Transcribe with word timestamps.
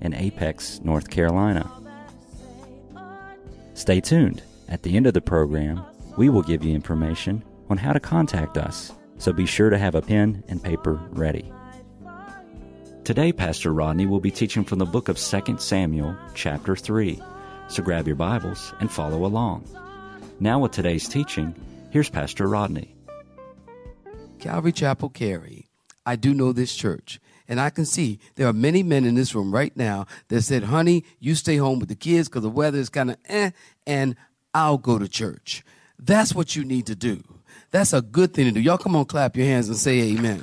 in 0.00 0.14
Apex, 0.14 0.80
North 0.82 1.10
Carolina. 1.10 1.70
Stay 3.74 4.00
tuned. 4.00 4.42
At 4.68 4.82
the 4.82 4.96
end 4.96 5.06
of 5.06 5.14
the 5.14 5.20
program, 5.20 5.82
we 6.16 6.28
will 6.28 6.42
give 6.42 6.64
you 6.64 6.74
information 6.74 7.42
on 7.68 7.78
how 7.78 7.92
to 7.92 8.00
contact 8.00 8.56
us, 8.56 8.92
so 9.18 9.32
be 9.32 9.46
sure 9.46 9.70
to 9.70 9.78
have 9.78 9.94
a 9.94 10.02
pen 10.02 10.44
and 10.48 10.62
paper 10.62 11.00
ready. 11.10 11.52
Today, 13.04 13.32
Pastor 13.32 13.72
Rodney 13.72 14.06
will 14.06 14.20
be 14.20 14.30
teaching 14.30 14.64
from 14.64 14.78
the 14.78 14.84
book 14.84 15.08
of 15.08 15.18
2 15.18 15.58
Samuel, 15.58 16.16
chapter 16.34 16.76
3. 16.76 17.20
So 17.68 17.82
grab 17.82 18.06
your 18.06 18.16
Bibles 18.16 18.72
and 18.80 18.90
follow 18.90 19.24
along. 19.24 19.64
Now, 20.38 20.60
with 20.60 20.72
today's 20.72 21.08
teaching, 21.08 21.54
here's 21.90 22.10
Pastor 22.10 22.46
Rodney. 22.46 22.94
Calvary 24.38 24.72
Chapel, 24.72 25.08
Cary. 25.08 25.68
I 26.06 26.16
do 26.16 26.34
know 26.34 26.52
this 26.52 26.74
church. 26.74 27.20
And 27.50 27.60
I 27.60 27.68
can 27.68 27.84
see 27.84 28.20
there 28.36 28.46
are 28.46 28.52
many 28.52 28.84
men 28.84 29.04
in 29.04 29.16
this 29.16 29.34
room 29.34 29.52
right 29.52 29.76
now 29.76 30.06
that 30.28 30.42
said, 30.42 30.62
honey, 30.62 31.04
you 31.18 31.34
stay 31.34 31.56
home 31.56 31.80
with 31.80 31.88
the 31.88 31.96
kids 31.96 32.28
because 32.28 32.42
the 32.42 32.48
weather 32.48 32.78
is 32.78 32.88
kind 32.88 33.10
of 33.10 33.16
eh, 33.28 33.50
and 33.88 34.14
I'll 34.54 34.78
go 34.78 35.00
to 35.00 35.08
church. 35.08 35.64
That's 35.98 36.32
what 36.32 36.54
you 36.54 36.64
need 36.64 36.86
to 36.86 36.94
do. 36.94 37.24
That's 37.72 37.92
a 37.92 38.02
good 38.02 38.32
thing 38.34 38.44
to 38.46 38.52
do. 38.52 38.60
Y'all 38.60 38.78
come 38.78 38.94
on, 38.94 39.04
clap 39.04 39.36
your 39.36 39.46
hands 39.46 39.68
and 39.68 39.76
say 39.76 40.00
amen. 40.12 40.42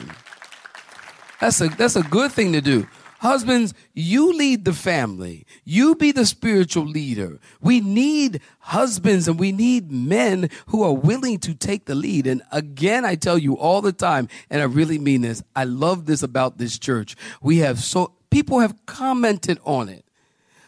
That's 1.40 1.62
a, 1.62 1.70
that's 1.70 1.96
a 1.96 2.04
good 2.04 2.34
thing 2.34 2.52
to 2.52 2.62
do. 2.62 2.86
Husbands, 3.20 3.74
you 3.94 4.32
lead 4.34 4.64
the 4.64 4.74
family. 4.74 5.46
You 5.64 5.96
be 5.96 6.12
the 6.12 6.26
spiritual 6.26 6.86
leader. 6.86 7.40
We 7.62 7.82
need 7.82 8.42
husbands 8.60 9.28
and 9.28 9.40
we 9.40 9.52
need 9.52 9.92
men 9.92 10.50
who 10.68 10.84
are 10.84 10.94
willing 10.94 11.40
to 11.40 11.56
take 11.56 11.86
the 11.86 11.96
lead. 11.96 12.28
And 12.28 12.44
again, 12.52 13.06
I 13.06 13.16
tell 13.16 13.38
you 13.38 13.58
all 13.58 13.82
the 13.82 13.92
time, 13.92 14.28
and 14.52 14.62
I 14.62 14.66
really 14.66 15.00
mean 15.00 15.22
this. 15.22 15.42
I 15.56 15.64
love 15.64 16.06
this 16.06 16.22
about 16.22 16.60
this 16.60 16.78
church. 16.78 17.16
We 17.42 17.58
have 17.58 17.80
so, 17.80 18.14
people 18.30 18.60
have 18.60 18.86
commented 18.86 19.60
on 19.64 19.90
it. 19.90 20.06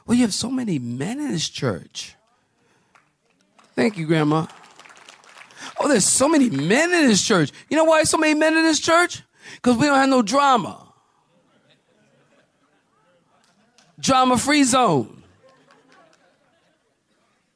Well, 0.07 0.15
you 0.15 0.23
have 0.23 0.33
so 0.33 0.49
many 0.49 0.79
men 0.79 1.19
in 1.19 1.31
this 1.31 1.49
church. 1.49 2.15
Thank 3.75 3.95
you, 3.95 4.07
Grandma. 4.07 4.47
Oh, 5.79 5.87
there's 5.87 6.05
so 6.05 6.27
many 6.27 6.49
men 6.49 6.91
in 6.91 7.07
this 7.07 7.23
church. 7.23 7.51
You 7.69 7.77
know 7.77 7.83
why 7.83 8.03
so 8.03 8.17
many 8.17 8.33
men 8.33 8.57
in 8.57 8.63
this 8.63 8.79
church? 8.79 9.21
Because 9.55 9.77
we 9.77 9.85
don't 9.85 9.97
have 9.97 10.09
no 10.09 10.23
drama. 10.23 10.88
Drama 13.99 14.37
free 14.37 14.63
zone. 14.63 15.23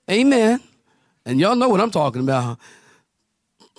Amen. 0.09 0.59
And 1.25 1.39
y'all 1.39 1.55
know 1.55 1.69
what 1.69 1.79
I'm 1.79 1.91
talking 1.91 2.21
about. 2.21 2.59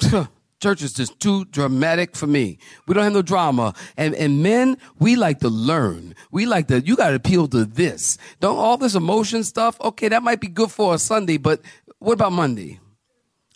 Church 0.61 0.83
is 0.83 0.95
just 0.95 1.21
too 1.21 1.45
dramatic 1.47 2.17
for 2.17 2.27
me. 2.27 2.59
We 2.87 2.95
don't 2.95 3.05
have 3.05 3.13
no 3.13 3.21
drama. 3.21 3.75
And, 3.99 4.15
and 4.15 4.43
men, 4.43 4.79
we 4.99 5.15
like 5.15 5.41
to 5.41 5.51
learn. 5.51 6.15
We 6.31 6.47
like 6.47 6.69
to, 6.69 6.81
you 6.81 6.97
got 6.97 7.11
to 7.11 7.17
appeal 7.17 7.49
to 7.49 7.67
this. 7.67 8.17
Don't 8.41 8.57
all 8.57 8.79
this 8.79 8.95
emotion 8.95 9.45
stuff. 9.45 9.79
Okay, 9.81 10.09
that 10.09 10.23
might 10.23 10.41
be 10.41 10.49
good 10.49 10.71
for 10.71 10.95
a 10.95 10.99
Sunday, 10.99 11.37
but 11.37 11.61
what 11.99 12.15
about 12.15 12.33
Monday? 12.33 12.81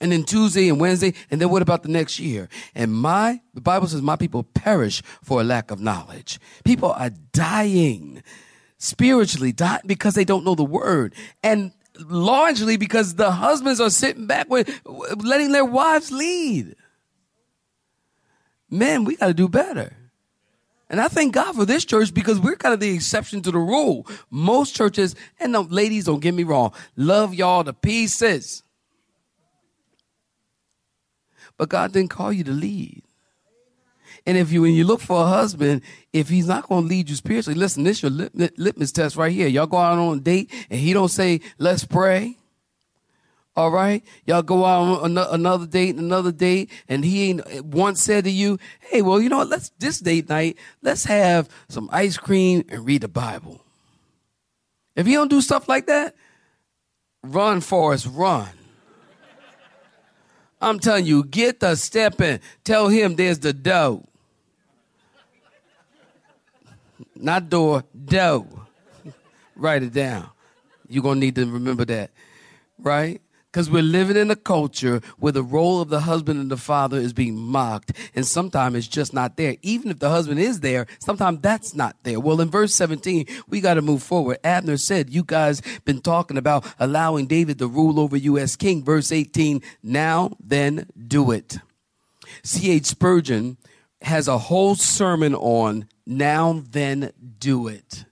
And 0.00 0.12
then 0.12 0.22
Tuesday 0.24 0.68
and 0.68 0.78
Wednesday, 0.78 1.14
and 1.30 1.40
then 1.40 1.48
what 1.48 1.62
about 1.62 1.82
the 1.82 1.88
next 1.88 2.20
year? 2.20 2.48
And 2.74 2.92
my, 2.92 3.40
the 3.54 3.62
Bible 3.62 3.86
says, 3.86 4.02
my 4.02 4.16
people 4.16 4.42
perish 4.42 5.02
for 5.22 5.40
a 5.40 5.44
lack 5.44 5.70
of 5.70 5.80
knowledge. 5.80 6.38
People 6.62 6.92
are 6.92 7.10
dying 7.32 8.22
spiritually 8.78 9.54
because 9.86 10.14
they 10.14 10.24
don't 10.24 10.44
know 10.44 10.54
the 10.54 10.64
word. 10.64 11.14
And 11.42 11.72
largely 11.98 12.76
because 12.76 13.14
the 13.14 13.32
husbands 13.32 13.80
are 13.80 13.90
sitting 13.90 14.26
back 14.26 14.48
with 14.48 14.80
letting 14.84 15.52
their 15.52 15.64
wives 15.64 16.10
lead. 16.10 16.76
Men, 18.70 19.04
we 19.04 19.16
got 19.16 19.28
to 19.28 19.34
do 19.34 19.48
better. 19.48 19.96
And 20.90 21.00
I 21.00 21.08
thank 21.08 21.34
God 21.34 21.54
for 21.54 21.66
this 21.66 21.84
church 21.84 22.14
because 22.14 22.40
we're 22.40 22.56
kind 22.56 22.72
of 22.72 22.80
the 22.80 22.94
exception 22.94 23.42
to 23.42 23.50
the 23.50 23.58
rule. 23.58 24.06
Most 24.30 24.74
churches, 24.74 25.14
and 25.38 25.52
no, 25.52 25.62
ladies, 25.62 26.06
don't 26.06 26.20
get 26.20 26.34
me 26.34 26.44
wrong, 26.44 26.72
love 26.96 27.34
y'all 27.34 27.64
to 27.64 27.72
pieces. 27.72 28.62
But 31.58 31.68
God 31.68 31.92
didn't 31.92 32.10
call 32.10 32.32
you 32.32 32.44
to 32.44 32.52
lead. 32.52 33.02
And 34.26 34.36
if 34.36 34.52
you, 34.52 34.62
when 34.62 34.74
you 34.74 34.84
look 34.84 35.00
for 35.00 35.22
a 35.22 35.26
husband, 35.26 35.82
if 36.12 36.28
he's 36.28 36.46
not 36.46 36.68
going 36.68 36.84
to 36.84 36.88
lead 36.88 37.08
you 37.08 37.16
spiritually, 37.16 37.58
listen, 37.58 37.84
this 37.84 37.98
is 37.98 38.02
your 38.02 38.10
lit, 38.10 38.58
litmus 38.58 38.92
test 38.92 39.16
right 39.16 39.32
here. 39.32 39.48
Y'all 39.48 39.66
go 39.66 39.78
out 39.78 39.98
on 39.98 40.18
a 40.18 40.20
date 40.20 40.52
and 40.70 40.80
he 40.80 40.92
don't 40.92 41.08
say, 41.08 41.40
let's 41.58 41.84
pray. 41.84 42.36
All 43.58 43.72
right. 43.72 44.04
Y'all 44.24 44.42
go 44.42 44.64
out 44.64 45.02
on 45.02 45.18
another 45.18 45.66
date, 45.66 45.96
and 45.96 45.98
another 45.98 46.30
date, 46.30 46.70
and 46.88 47.04
he 47.04 47.30
ain't 47.30 47.64
once 47.64 48.00
said 48.00 48.22
to 48.22 48.30
you, 48.30 48.56
Hey, 48.78 49.02
well, 49.02 49.20
you 49.20 49.28
know 49.28 49.38
what? 49.38 49.48
Let's 49.48 49.70
this 49.80 49.98
date 49.98 50.28
night, 50.28 50.56
let's 50.80 51.06
have 51.06 51.48
some 51.68 51.88
ice 51.90 52.16
cream 52.16 52.62
and 52.68 52.86
read 52.86 53.00
the 53.00 53.08
Bible. 53.08 53.60
If 54.94 55.06
he 55.06 55.14
don't 55.14 55.28
do 55.28 55.40
stuff 55.40 55.68
like 55.68 55.86
that, 55.86 56.14
run, 57.24 57.60
for 57.60 57.68
Forrest, 57.68 58.06
run. 58.12 58.48
I'm 60.60 60.78
telling 60.78 61.06
you, 61.06 61.24
get 61.24 61.60
the 61.60 61.76
step. 61.76 62.20
Tell 62.64 62.88
him 62.88 63.16
there's 63.16 63.38
the 63.40 63.52
dough. 63.52 64.07
Not 67.20 67.50
door, 67.50 67.84
dough. 68.04 68.46
Write 69.56 69.82
it 69.82 69.92
down. 69.92 70.30
You're 70.88 71.02
going 71.02 71.16
to 71.16 71.26
need 71.26 71.34
to 71.34 71.46
remember 71.46 71.84
that, 71.86 72.10
right? 72.78 73.20
Because 73.50 73.68
we're 73.68 73.82
living 73.82 74.16
in 74.16 74.30
a 74.30 74.36
culture 74.36 75.00
where 75.18 75.32
the 75.32 75.42
role 75.42 75.80
of 75.80 75.88
the 75.88 76.00
husband 76.00 76.38
and 76.38 76.50
the 76.50 76.56
father 76.56 76.96
is 76.96 77.12
being 77.12 77.36
mocked, 77.36 77.92
and 78.14 78.24
sometimes 78.24 78.76
it's 78.76 78.86
just 78.86 79.12
not 79.12 79.36
there. 79.36 79.56
Even 79.62 79.90
if 79.90 79.98
the 79.98 80.10
husband 80.10 80.38
is 80.38 80.60
there, 80.60 80.86
sometimes 81.00 81.40
that's 81.40 81.74
not 81.74 81.96
there. 82.04 82.20
Well, 82.20 82.40
in 82.40 82.50
verse 82.50 82.72
17, 82.74 83.26
we 83.48 83.60
got 83.60 83.74
to 83.74 83.82
move 83.82 84.02
forward. 84.02 84.38
Abner 84.44 84.76
said, 84.76 85.10
You 85.10 85.24
guys 85.24 85.60
been 85.84 86.00
talking 86.00 86.36
about 86.36 86.72
allowing 86.78 87.26
David 87.26 87.58
to 87.58 87.66
rule 87.66 87.98
over 87.98 88.16
you 88.16 88.38
as 88.38 88.54
king. 88.54 88.84
Verse 88.84 89.10
18, 89.10 89.60
now 89.82 90.36
then 90.38 90.86
do 91.08 91.32
it. 91.32 91.58
C.H. 92.44 92.86
Spurgeon 92.86 93.56
has 94.02 94.28
a 94.28 94.38
whole 94.38 94.76
sermon 94.76 95.34
on 95.34 95.88
now 96.08 96.64
then 96.70 97.12
do 97.38 97.68
it. 97.68 98.04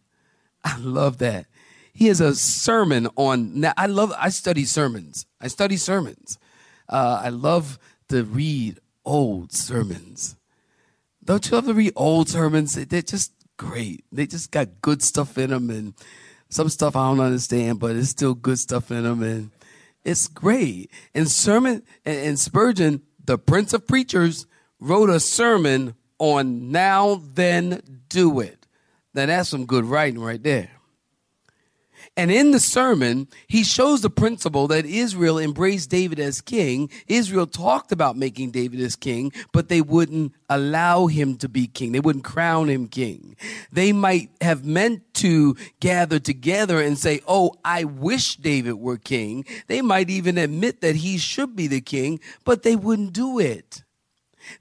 I 0.63 0.79
love 0.79 1.19
that. 1.19 1.47
He 1.93 2.09
has 2.09 2.21
a 2.21 2.35
sermon 2.35 3.09
on 3.17 3.61
now. 3.61 3.73
I 3.77 3.87
love, 3.87 4.13
I 4.19 4.29
study 4.29 4.65
sermons. 4.65 5.27
I 5.41 5.49
study 5.49 5.79
sermons. 5.79 6.39
Uh, 6.89 7.23
I 7.25 7.31
love 7.31 7.79
to 8.11 8.23
read 8.23 8.79
old 9.05 9.53
sermons. 9.53 10.37
Don't 11.25 11.45
you 11.49 11.57
love 11.57 11.67
to 11.67 11.75
read 11.75 11.95
old 11.97 12.29
sermons? 12.29 12.75
They're 12.75 13.03
just 13.03 13.33
great. 13.57 14.05
They 14.13 14.27
just 14.27 14.51
got 14.51 14.81
good 14.83 15.03
stuff 15.03 15.39
in 15.39 15.51
them, 15.51 15.71
and 15.71 15.95
some 16.49 16.69
stuff 16.69 16.95
I 16.97 17.09
don't 17.09 17.21
understand, 17.21 17.81
but 17.81 17.97
it's 17.97 18.11
still 18.11 18.35
good 18.35 18.59
stuff 18.59 18.91
in 18.91 19.05
them, 19.05 19.23
and 19.23 19.51
it's 20.05 20.29
great. 20.29 20.91
And 21.15 21.29
sermon 21.29 21.83
and, 22.05 22.19
and 22.19 22.39
Spurgeon, 22.39 23.03
the 23.25 23.39
Prince 23.39 23.73
of 23.73 23.87
Preachers, 23.87 24.47
wrote 24.79 25.11
a 25.11 25.19
sermon 25.19 25.95
on 26.19 26.71
now 26.71 27.21
then 27.35 27.83
do 28.09 28.41
it. 28.41 28.67
Now 29.15 29.27
that's 29.27 29.49
some 29.49 29.67
good 29.67 29.85
writing 29.85 30.21
right 30.21 30.43
there. 30.43 30.71
And 32.19 32.31
in 32.31 32.51
the 32.51 32.61
sermon, 32.61 33.29
he 33.47 33.63
shows 33.63 34.01
the 34.01 34.09
principle 34.09 34.69
that 34.69 34.87
Israel 34.87 35.39
embraced 35.39 35.91
David 35.91 36.19
as 36.19 36.41
king. 36.41 36.91
Israel 37.09 37.47
talked 37.47 37.93
about 37.93 38.17
making 38.17 38.53
David 38.53 38.81
as 38.81 38.97
king, 38.97 39.33
but 39.53 39.69
they 39.69 39.83
wouldn't 39.83 40.33
allow 40.49 41.09
him 41.09 41.37
to 41.39 41.49
be 41.49 41.67
king. 41.67 41.93
They 41.93 42.01
wouldn't 42.01 42.25
crown 42.25 42.69
him 42.71 42.89
king. 42.89 43.37
They 43.71 43.93
might 43.93 44.31
have 44.41 44.65
meant 44.65 45.03
to 45.15 45.57
gather 45.81 46.19
together 46.19 46.81
and 46.81 46.99
say, 46.99 47.21
Oh, 47.27 47.53
I 47.65 47.85
wish 47.85 48.37
David 48.37 48.75
were 48.75 48.97
king. 48.97 49.45
They 49.67 49.83
might 49.83 50.09
even 50.09 50.39
admit 50.39 50.81
that 50.81 50.97
he 50.97 51.19
should 51.19 51.55
be 51.55 51.67
the 51.67 51.83
king, 51.83 52.21
but 52.45 52.63
they 52.63 52.77
wouldn't 52.77 53.13
do 53.13 53.39
it. 53.39 53.83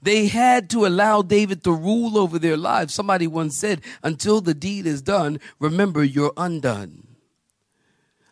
They 0.02 0.26
had 0.26 0.70
to 0.70 0.86
allow 0.86 1.22
David 1.22 1.64
to 1.64 1.72
rule 1.72 2.18
over 2.18 2.38
their 2.38 2.56
lives. 2.56 2.94
Somebody 2.94 3.26
once 3.26 3.56
said, 3.56 3.80
until 4.02 4.40
the 4.40 4.54
deed 4.54 4.86
is 4.86 5.02
done, 5.02 5.40
remember 5.58 6.04
you're 6.04 6.32
undone. 6.36 7.06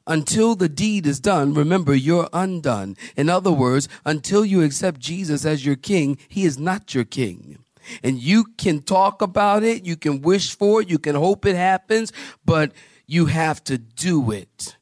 Until 0.07 0.55
the 0.55 0.69
deed 0.69 1.07
is 1.07 1.19
done, 1.19 1.55
remember 1.55 1.95
you're 1.95 2.29
undone. 2.33 2.97
In 3.17 3.31
other 3.31 3.53
words, 3.53 3.89
until 4.05 4.45
you 4.45 4.63
accept 4.63 5.01
Jesus 5.01 5.47
as 5.47 5.65
your 5.65 5.77
king, 5.77 6.19
he 6.29 6.45
is 6.45 6.59
not 6.59 6.95
your 6.95 7.05
king. 7.05 7.59
And 8.03 8.19
you 8.19 8.45
can 8.59 8.83
talk 8.83 9.23
about 9.23 9.63
it, 9.63 9.85
you 9.85 9.97
can 9.97 10.21
wish 10.21 10.57
for 10.57 10.83
it, 10.83 10.91
you 10.91 10.99
can 10.99 11.15
hope 11.15 11.47
it 11.47 11.57
happens, 11.57 12.13
but 12.45 12.73
you 13.07 13.27
have 13.27 13.65
to 13.65 13.79
do 13.79 14.31
it. 14.31 14.77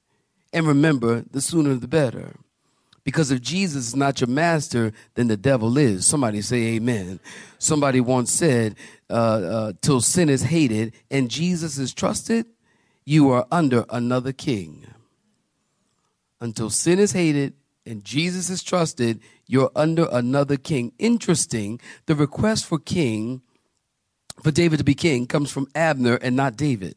And 0.53 0.67
remember, 0.67 1.25
the 1.31 1.41
sooner 1.41 1.75
the 1.75 1.89
better. 1.89 2.35
Because 3.05 3.33
if 3.33 3.41
Jesus 3.41 3.89
is 3.89 3.97
not 3.97 4.21
your 4.21 4.29
master, 4.29 4.93
then 5.15 5.27
the 5.27 5.37
devil 5.37 5.77
is. 5.77 6.07
Somebody 6.07 6.41
say 6.41 6.75
amen. 6.75 7.19
Somebody 7.59 8.01
once 8.01 8.31
said, 8.31 8.77
uh, 9.11 9.13
uh, 9.13 9.73
till 9.81 10.01
sin 10.01 10.29
is 10.29 10.43
hated 10.43 10.95
and 11.11 11.29
Jesus 11.29 11.79
is 11.79 11.93
trusted, 11.93 12.47
you 13.05 13.31
are 13.31 13.47
under 13.51 13.85
another 13.91 14.33
king. 14.33 14.87
Until 16.41 16.71
sin 16.71 16.99
is 16.99 17.13
hated 17.13 17.55
and 17.85 18.05
Jesus 18.05 18.51
is 18.51 18.63
trusted, 18.63 19.21
you're 19.47 19.73
under 19.75 20.09
another 20.13 20.57
king. 20.57 20.93
Interesting, 20.99 21.81
the 22.07 22.15
request 22.15 22.67
for 22.67 22.79
king, 22.79 23.43
for 24.43 24.51
David 24.51 24.79
to 24.79 24.85
be 24.85 24.95
king, 24.95 25.27
comes 25.27 25.51
from 25.51 25.69
Abner 25.75 26.17
and 26.17 26.35
not 26.35 26.57
David. 26.57 26.95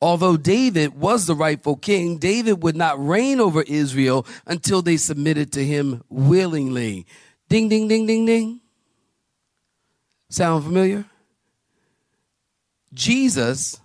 Although 0.00 0.36
David 0.36 0.94
was 0.94 1.26
the 1.26 1.34
rightful 1.34 1.76
king, 1.76 2.18
David 2.18 2.62
would 2.62 2.76
not 2.76 3.04
reign 3.04 3.40
over 3.40 3.62
Israel 3.62 4.26
until 4.46 4.82
they 4.82 4.96
submitted 4.96 5.52
to 5.52 5.64
him 5.64 6.02
willingly. 6.08 7.06
Ding, 7.48 7.68
ding, 7.68 7.88
ding, 7.88 8.06
ding, 8.06 8.26
ding. 8.26 8.60
Sound 10.30 10.64
familiar? 10.64 11.04
Jesus 12.92 13.80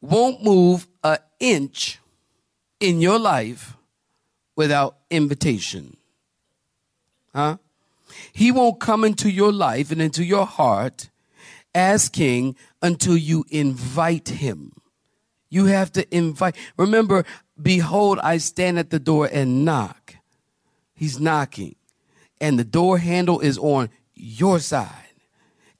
won't 0.00 0.42
move 0.42 0.86
an 1.02 1.18
inch 1.40 1.98
in 2.80 3.00
your 3.00 3.18
life 3.18 3.76
without 4.56 4.98
invitation. 5.10 5.96
Huh? 7.34 7.56
He 8.32 8.50
won't 8.50 8.80
come 8.80 9.04
into 9.04 9.30
your 9.30 9.52
life 9.52 9.90
and 9.90 10.00
into 10.00 10.24
your 10.24 10.46
heart 10.46 11.10
as 11.74 12.08
king 12.08 12.56
until 12.82 13.16
you 13.16 13.44
invite 13.50 14.28
him. 14.28 14.72
You 15.50 15.66
have 15.66 15.92
to 15.92 16.16
invite. 16.16 16.56
Remember, 16.76 17.24
behold, 17.60 18.18
I 18.20 18.38
stand 18.38 18.78
at 18.78 18.90
the 18.90 18.98
door 18.98 19.28
and 19.30 19.64
knock. 19.64 20.16
He's 20.94 21.20
knocking. 21.20 21.76
And 22.40 22.58
the 22.58 22.64
door 22.64 22.98
handle 22.98 23.40
is 23.40 23.58
on 23.58 23.90
your 24.14 24.58
side. 24.58 24.90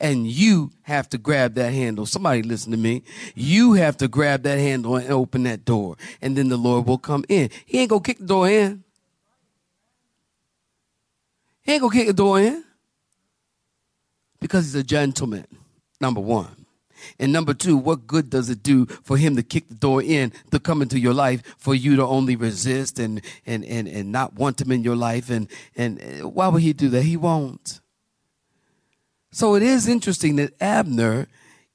And 0.00 0.26
you 0.26 0.70
have 0.82 1.08
to 1.10 1.18
grab 1.18 1.54
that 1.54 1.72
handle. 1.72 2.06
Somebody 2.06 2.42
listen 2.42 2.72
to 2.72 2.78
me. 2.78 3.02
You 3.34 3.72
have 3.74 3.96
to 3.96 4.08
grab 4.08 4.42
that 4.42 4.58
handle 4.58 4.96
and 4.96 5.10
open 5.10 5.44
that 5.44 5.64
door. 5.64 5.96
And 6.20 6.36
then 6.36 6.48
the 6.48 6.56
Lord 6.56 6.86
will 6.86 6.98
come 6.98 7.24
in. 7.28 7.50
He 7.64 7.80
ain't 7.80 7.90
gonna 7.90 8.02
kick 8.02 8.18
the 8.18 8.26
door 8.26 8.48
in. 8.48 8.83
He 11.64 11.72
ain't 11.72 11.80
gonna 11.80 11.94
kick 11.94 12.06
the 12.06 12.12
door 12.12 12.40
in. 12.40 12.64
Because 14.40 14.66
he's 14.66 14.74
a 14.74 14.82
gentleman, 14.82 15.46
number 16.00 16.20
one. 16.20 16.66
And 17.18 17.32
number 17.32 17.54
two, 17.54 17.76
what 17.76 18.06
good 18.06 18.30
does 18.30 18.50
it 18.50 18.62
do 18.62 18.86
for 18.86 19.16
him 19.16 19.36
to 19.36 19.42
kick 19.42 19.68
the 19.68 19.74
door 19.74 20.02
in 20.02 20.32
to 20.50 20.60
come 20.60 20.82
into 20.82 20.98
your 20.98 21.14
life 21.14 21.42
for 21.58 21.74
you 21.74 21.96
to 21.96 22.04
only 22.04 22.36
resist 22.36 22.98
and 22.98 23.20
and 23.46 23.64
and, 23.64 23.88
and 23.88 24.12
not 24.12 24.34
want 24.34 24.60
him 24.60 24.72
in 24.72 24.82
your 24.82 24.96
life? 24.96 25.30
And 25.30 25.48
and 25.76 26.00
uh, 26.00 26.28
why 26.28 26.48
would 26.48 26.62
he 26.62 26.72
do 26.72 26.88
that? 26.90 27.02
He 27.02 27.16
won't. 27.16 27.80
So 29.32 29.54
it 29.56 29.62
is 29.62 29.88
interesting 29.88 30.36
that 30.36 30.54
Abner 30.60 31.26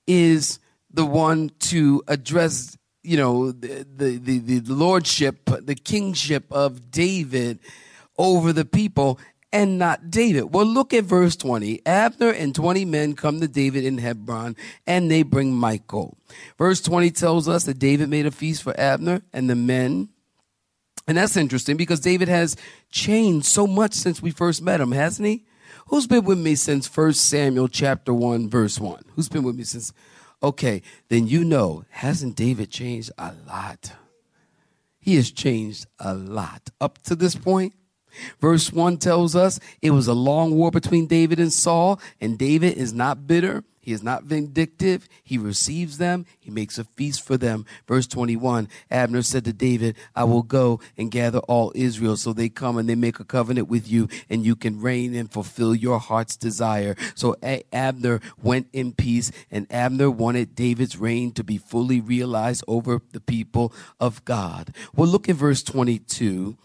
is 0.08 0.60
the 0.92 1.06
one 1.06 1.52
to 1.60 2.02
address, 2.08 2.78
you 3.04 3.18
know, 3.18 3.52
the, 3.52 3.86
the, 3.96 4.18
the, 4.18 4.40
the 4.40 4.74
lordship, 4.74 5.44
the 5.46 5.76
kingship 5.76 6.46
of 6.52 6.90
David 6.90 7.60
over 8.18 8.54
the 8.54 8.64
people 8.64 9.20
and 9.52 9.80
not 9.80 10.12
David. 10.12 10.54
Well, 10.54 10.66
look 10.66 10.94
at 10.94 11.04
verse 11.04 11.36
20. 11.36 11.82
Abner 11.86 12.30
and 12.30 12.54
20 12.54 12.86
men 12.86 13.16
come 13.16 13.40
to 13.42 13.48
David 13.48 13.84
in 13.84 13.98
Hebron 13.98 14.56
and 14.86 15.10
they 15.10 15.24
bring 15.24 15.60
Michal. 15.60 16.18
Verse 16.58 16.82
20 16.82 17.12
tells 17.12 17.48
us 17.48 17.64
that 17.64 17.80
David 17.80 18.10
made 18.10 18.26
a 18.26 18.32
feast 18.32 18.64
for 18.64 18.80
Abner 18.80 19.22
and 19.34 19.50
the 19.50 19.56
men. 19.56 20.10
And 21.08 21.18
that's 21.18 21.38
interesting 21.38 21.78
because 21.78 22.00
David 22.00 22.28
has 22.28 22.56
changed 22.92 23.48
so 23.48 23.66
much 23.66 23.94
since 23.94 24.22
we 24.22 24.32
first 24.32 24.62
met 24.62 24.82
him, 24.82 24.92
hasn't 24.92 25.28
he? 25.28 25.46
Who's 25.88 26.06
been 26.06 26.24
with 26.24 26.38
me 26.38 26.54
since 26.54 26.96
1 26.96 27.14
Samuel 27.14 27.68
chapter 27.68 28.14
1 28.14 28.50
verse 28.50 28.80
1? 28.80 29.06
Who's 29.16 29.30
been 29.30 29.44
with 29.44 29.56
me 29.56 29.64
since? 29.64 29.92
Okay, 30.44 30.84
then 31.10 31.28
you 31.28 31.44
know, 31.44 31.84
hasn't 31.90 32.36
David 32.36 32.70
changed 32.70 33.12
a 33.18 33.34
lot? 33.48 33.94
He 35.00 35.16
has 35.16 35.32
changed 35.32 35.88
a 35.98 36.14
lot. 36.14 36.70
Up 36.80 37.02
to 37.04 37.16
this 37.16 37.36
point, 37.36 37.74
Verse 38.40 38.72
1 38.72 38.98
tells 38.98 39.36
us 39.36 39.60
it 39.82 39.92
was 39.92 40.08
a 40.08 40.14
long 40.14 40.56
war 40.56 40.72
between 40.72 41.08
David 41.08 41.40
and 41.40 41.54
Saul, 41.54 42.00
and 42.20 42.38
David 42.38 42.78
is 42.78 42.94
not 42.94 43.28
bitter. 43.28 43.64
He 43.82 43.94
is 43.94 44.04
not 44.04 44.26
vindictive. 44.26 45.10
He 45.24 45.40
receives 45.40 45.98
them. 45.98 46.28
He 46.38 46.52
makes 46.52 46.78
a 46.78 46.84
feast 46.84 47.26
for 47.26 47.38
them. 47.38 47.66
Verse 47.88 48.06
21 48.06 48.68
Abner 48.92 49.24
said 49.24 49.46
to 49.46 49.54
David, 49.54 49.96
I 50.16 50.26
will 50.26 50.44
go 50.44 50.80
and 50.96 51.10
gather 51.10 51.40
all 51.40 51.72
Israel. 51.74 52.16
So 52.16 52.32
they 52.32 52.50
come 52.50 52.78
and 52.78 52.88
they 52.88 52.94
make 52.94 53.20
a 53.20 53.24
covenant 53.24 53.68
with 53.68 53.90
you, 53.90 54.08
and 54.30 54.46
you 54.46 54.56
can 54.56 54.80
reign 54.80 55.16
and 55.16 55.32
fulfill 55.32 55.74
your 55.74 56.00
heart's 56.00 56.36
desire. 56.36 56.96
So 57.16 57.36
Abner 57.74 58.20
went 58.40 58.68
in 58.74 58.94
peace, 58.94 59.32
and 59.50 59.66
Abner 59.72 60.12
wanted 60.12 60.54
David's 60.54 60.98
reign 60.98 61.32
to 61.32 61.44
be 61.44 61.58
fully 61.58 62.00
realized 62.00 62.64
over 62.68 63.02
the 63.12 63.22
people 63.22 63.74
of 64.00 64.24
God. 64.24 64.72
Well, 64.94 65.10
look 65.10 65.28
at 65.30 65.36
verse 65.36 65.64
22 65.64 66.58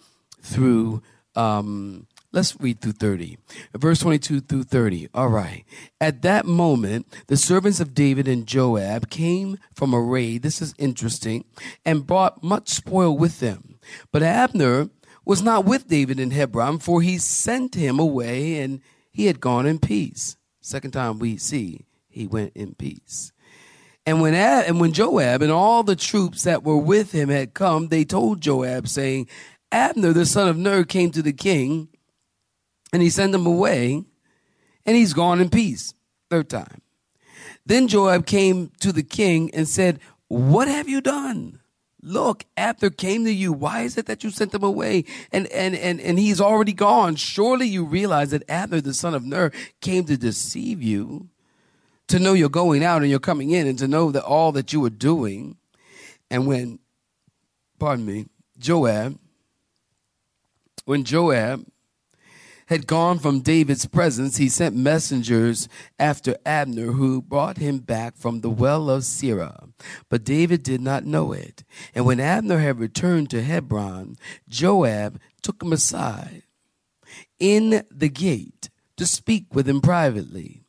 through 0.43 1.03
um, 1.37 2.07
let's 2.33 2.59
read 2.61 2.81
through 2.81 2.93
30. 2.93 3.39
Verse 3.75 4.01
22 4.01 4.41
through 4.41 4.65
30. 4.65 5.09
All 5.15 5.29
right. 5.29 5.65
At 6.01 6.23
that 6.23 6.47
moment, 6.47 7.07
the 7.29 7.37
servants 7.37 7.81
of 7.81 7.95
David 7.95 8.29
and 8.29 8.47
Joab 8.47 9.09
came 9.09 9.59
from 9.75 9.95
a 9.95 10.01
raid. 10.01 10.43
This 10.43 10.61
is 10.61 10.75
interesting. 10.79 11.45
And 11.85 12.07
brought 12.07 12.43
much 12.43 12.69
spoil 12.69 13.17
with 13.17 13.41
them. 13.41 13.79
But 14.13 14.23
Abner 14.23 14.91
was 15.25 15.43
not 15.43 15.65
with 15.65 15.89
David 15.89 16.21
in 16.21 16.33
Hebron, 16.33 16.79
for 16.79 17.01
he 17.01 17.19
sent 17.19 17.75
him 17.75 17.99
away 17.99 18.61
and 18.61 18.81
he 19.11 19.27
had 19.27 19.41
gone 19.41 19.67
in 19.67 19.79
peace. 19.79 20.37
Second 20.61 20.91
time 20.91 21.19
we 21.19 21.37
see 21.37 21.87
he 22.09 22.27
went 22.27 22.53
in 22.55 22.75
peace. 22.75 23.33
And 24.07 24.21
when 24.21 24.35
Ab, 24.35 24.65
and 24.67 24.81
when 24.81 24.93
Joab 24.93 25.41
and 25.41 25.51
all 25.51 25.83
the 25.83 25.97
troops 25.97 26.43
that 26.43 26.63
were 26.63 26.77
with 26.77 27.13
him 27.13 27.31
had 27.31 27.55
come, 27.55 27.89
they 27.89 28.05
told 28.05 28.43
Joab, 28.43 28.87
saying, 28.87 29.29
Abner, 29.75 30.13
the 30.13 30.25
son 30.25 30.47
of 30.47 30.57
Ner, 30.57 30.85
came 30.85 31.11
to 31.11 31.21
the 31.21 31.33
king 31.33 31.89
and 32.93 33.03
he 33.03 33.11
sent 33.11 33.35
him 33.35 33.45
away 33.45 34.05
and 34.87 34.97
he's 34.97 35.13
gone 35.13 35.41
in 35.41 35.51
peace. 35.51 35.95
Third 36.31 36.49
time. 36.49 36.81
Then 37.67 37.89
Joab 37.89 38.25
came 38.25 38.71
to 38.81 38.93
the 38.93 39.03
king 39.03 39.51
and 39.53 39.67
said, 39.67 39.99
What 40.29 40.69
have 40.69 40.89
you 40.89 41.01
done? 41.01 41.59
Look, 42.01 42.45
Abner 42.57 42.91
came 42.91 43.25
to 43.25 43.33
you. 43.33 43.53
Why 43.53 43.81
is 43.81 43.99
it 43.99 44.07
that 44.07 44.23
you 44.23 44.31
sent 44.31 44.55
him 44.55 44.63
away? 44.63 45.07
And, 45.33 45.49
and, 45.49 45.75
and, 45.75 46.01
and 46.01 46.21
he's 46.21 46.41
already 46.41 46.75
gone. 46.75 47.17
Surely 47.17 47.67
you 47.67 47.85
realize 47.85 48.31
that 48.31 48.49
Abner, 48.49 48.81
the 48.81 48.95
son 48.95 49.15
of 49.15 49.25
Ner, 49.25 49.51
came 49.81 50.05
to 50.05 50.17
deceive 50.17 50.83
you, 50.83 51.31
to 52.09 52.21
know 52.21 52.35
you're 52.35 52.49
going 52.49 52.85
out 52.85 53.03
and 53.03 53.11
you're 53.11 53.19
coming 53.19 53.51
in, 53.51 53.67
and 53.67 53.79
to 53.79 53.89
know 53.89 54.13
that 54.13 54.23
all 54.23 54.53
that 54.53 54.73
you 54.73 54.85
are 54.85 54.91
doing. 54.91 55.57
And 56.31 56.47
when, 56.47 56.79
pardon 57.79 58.05
me, 58.05 58.27
Joab 58.59 59.19
when 60.85 61.05
Joab 61.05 61.67
had 62.67 62.87
gone 62.87 63.19
from 63.19 63.41
David's 63.41 63.87
presence, 63.87 64.39
he 64.39 64.49
sent 64.49 64.75
messengers 64.75 65.69
after 65.99 66.37
Abner, 66.47 66.93
who 66.93 67.21
brought 67.21 67.59
him 67.59 67.79
back 67.79 68.17
from 68.17 68.41
the 68.41 68.51
well 68.51 68.89
of 68.89 69.03
Sirah. 69.03 69.69
But 70.09 70.25
David 70.25 70.63
did 70.63 70.81
not 70.81 71.05
know 71.05 71.33
it. 71.33 71.63
And 71.95 72.07
when 72.07 72.21
Abner 72.21 72.59
had 72.59 72.81
returned 72.81 73.29
to 73.31 73.43
Hebron, 73.43 74.17
Joab 74.49 75.21
took 75.43 75.63
him 75.63 75.73
aside 75.73 76.45
in 77.39 77.85
the 77.91 78.09
gate 78.09 78.71
to 78.97 79.07
speak 79.07 79.47
with 79.53 79.69
him 79.69 79.81
privately, 79.81 80.65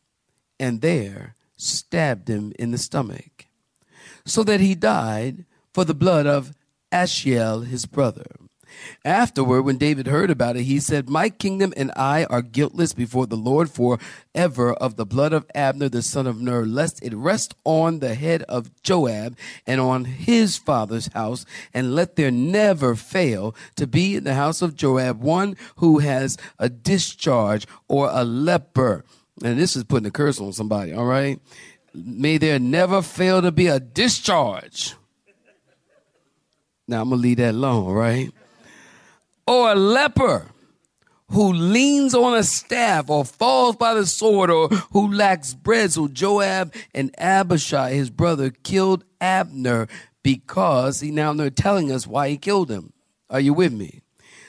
and 0.60 0.82
there 0.82 1.36
stabbed 1.56 2.30
him 2.30 2.52
in 2.60 2.72
the 2.72 2.78
stomach, 2.78 3.46
so 4.26 4.44
that 4.44 4.60
he 4.60 4.76
died 4.76 5.46
for 5.74 5.86
the 5.86 5.94
blood 5.94 6.26
of 6.26 6.52
Asahel 6.92 7.62
his 7.62 7.86
brother. 7.86 8.26
Afterward, 9.04 9.64
when 9.64 9.78
David 9.78 10.08
heard 10.08 10.32
about 10.32 10.56
it, 10.56 10.64
he 10.64 10.80
said, 10.80 11.10
My 11.10 11.30
kingdom 11.30 11.74
and 11.78 11.92
I 11.96 12.26
are 12.26 12.42
guiltless 12.42 12.94
before 12.94 13.28
the 13.28 13.36
Lord 13.36 13.70
forever 13.70 14.74
of 14.74 14.96
the 14.96 15.06
blood 15.06 15.34
of 15.34 15.46
Abner 15.54 15.90
the 15.90 16.02
son 16.02 16.28
of 16.28 16.42
Ner, 16.42 16.66
lest 16.66 17.04
it 17.04 17.14
rest 17.14 17.54
on 17.64 18.00
the 18.00 18.16
head 18.16 18.44
of 18.44 18.72
Joab 18.82 19.38
and 19.68 19.80
on 19.80 20.06
his 20.06 20.58
father's 20.58 21.08
house, 21.14 21.46
and 21.74 21.96
let 21.96 22.16
there 22.16 22.32
never 22.32 22.96
fail 22.96 23.56
to 23.76 23.86
be 23.88 24.16
in 24.16 24.24
the 24.24 24.36
house 24.36 24.62
of 24.62 24.76
Joab 24.76 25.22
one 25.22 25.56
who 25.78 26.00
has 26.00 26.38
a 26.58 26.70
discharge 26.70 27.68
or 27.88 28.10
a 28.12 28.24
leper. 28.24 29.06
And 29.44 29.60
this 29.60 29.76
is 29.76 29.84
putting 29.84 30.08
a 30.08 30.12
curse 30.12 30.40
on 30.40 30.54
somebody, 30.54 30.94
all 30.94 31.06
right? 31.06 31.40
May 31.94 32.38
there 32.38 32.60
never 32.60 33.02
fail 33.02 33.42
to 33.42 33.52
be 33.52 33.68
a 33.68 33.80
discharge. 33.80 34.96
Now 36.88 37.02
I'm 37.02 37.10
gonna 37.10 37.22
leave 37.22 37.38
that 37.38 37.56
alone, 37.56 37.92
right? 37.92 38.32
Or 39.48 39.72
a 39.72 39.76
leper 39.76 40.48
who 41.30 41.52
leans 41.54 42.14
on 42.14 42.38
a 42.38 42.44
staff 42.44 43.10
or 43.10 43.26
falls 43.26 43.76
by 43.76 43.94
the 43.94 44.06
sword 44.06 44.50
or 44.50 44.68
who 44.92 45.12
lacks 45.12 45.54
bread. 45.54 45.92
So 45.92 46.08
Joab 46.08 46.74
and 46.94 47.14
Abishai, 47.18 47.94
his 47.94 48.10
brother, 48.10 48.52
killed 48.52 49.04
Abner 49.20 49.88
because 50.24 51.02
he 51.02 51.12
now 51.12 51.34
they're 51.34 51.50
telling 51.50 51.92
us 51.92 52.08
why 52.08 52.30
he 52.30 52.38
killed 52.38 52.70
him. 52.70 52.94
Are 53.30 53.40
you 53.40 53.54
with 53.54 53.74
me? 53.74 54.02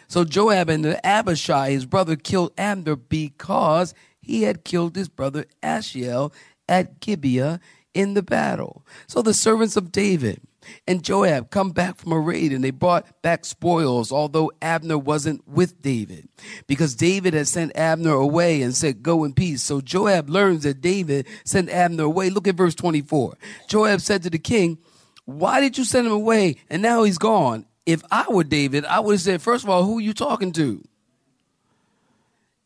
So 0.08 0.24
Joab 0.24 0.68
and 0.68 1.00
Abishai, 1.02 1.70
his 1.70 1.86
brother, 1.86 2.16
killed 2.16 2.52
Abner 2.56 2.96
because 2.96 3.94
he 4.20 4.42
had 4.42 4.64
killed 4.64 4.96
his 4.96 5.08
brother 5.08 5.46
Ashiel 5.62 6.32
at 6.68 7.00
Gibeah 7.00 7.60
in 7.94 8.14
the 8.14 8.22
battle. 8.22 8.84
So 9.06 9.22
the 9.22 9.34
servants 9.34 9.76
of 9.76 9.90
David 9.90 10.40
and 10.86 11.02
Joab 11.02 11.50
come 11.50 11.70
back 11.70 11.96
from 11.96 12.12
a 12.12 12.20
raid 12.20 12.52
and 12.52 12.62
they 12.62 12.70
brought 12.70 13.22
back 13.22 13.44
spoils, 13.44 14.12
although 14.12 14.52
Abner 14.60 14.98
wasn't 14.98 15.46
with 15.48 15.80
David 15.82 16.28
because 16.66 16.94
David 16.94 17.34
had 17.34 17.48
sent 17.48 17.76
Abner 17.76 18.12
away 18.12 18.62
and 18.62 18.74
said, 18.74 19.02
Go 19.02 19.24
in 19.24 19.32
peace. 19.32 19.62
So 19.62 19.80
Joab 19.80 20.28
learns 20.28 20.64
that 20.64 20.80
David 20.80 21.26
sent 21.44 21.70
Abner 21.70 22.04
away. 22.04 22.30
Look 22.30 22.48
at 22.48 22.54
verse 22.54 22.74
24. 22.74 23.36
Joab 23.68 24.00
said 24.00 24.22
to 24.22 24.30
the 24.30 24.38
king, 24.38 24.78
Why 25.24 25.60
did 25.60 25.78
you 25.78 25.84
send 25.84 26.06
him 26.06 26.12
away? 26.12 26.56
And 26.70 26.82
now 26.82 27.04
he's 27.04 27.18
gone. 27.18 27.66
If 27.84 28.02
I 28.10 28.26
were 28.28 28.44
David, 28.44 28.84
I 28.84 29.00
would 29.00 29.12
have 29.12 29.20
said, 29.20 29.42
First 29.42 29.64
of 29.64 29.70
all, 29.70 29.84
who 29.84 29.98
are 29.98 30.02
you 30.02 30.12
talking 30.12 30.52
to? 30.52 30.82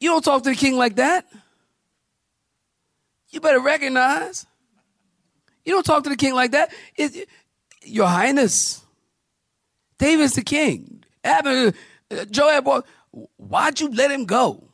You 0.00 0.10
don't 0.10 0.24
talk 0.24 0.42
to 0.44 0.50
the 0.50 0.56
king 0.56 0.76
like 0.76 0.96
that. 0.96 1.26
You 3.30 3.40
better 3.40 3.60
recognize. 3.60 4.46
You 5.64 5.74
don't 5.74 5.84
talk 5.84 6.04
to 6.04 6.10
the 6.10 6.16
king 6.16 6.34
like 6.34 6.52
that. 6.52 6.72
It, 6.96 7.28
Your 7.84 8.06
Highness, 8.06 8.84
David's 9.98 10.34
the 10.34 10.42
king. 10.42 11.04
Abner, 11.22 11.72
uh, 12.10 12.24
Joab, 12.26 12.84
why'd 13.36 13.80
you 13.80 13.90
let 13.90 14.10
him 14.10 14.24
go? 14.24 14.64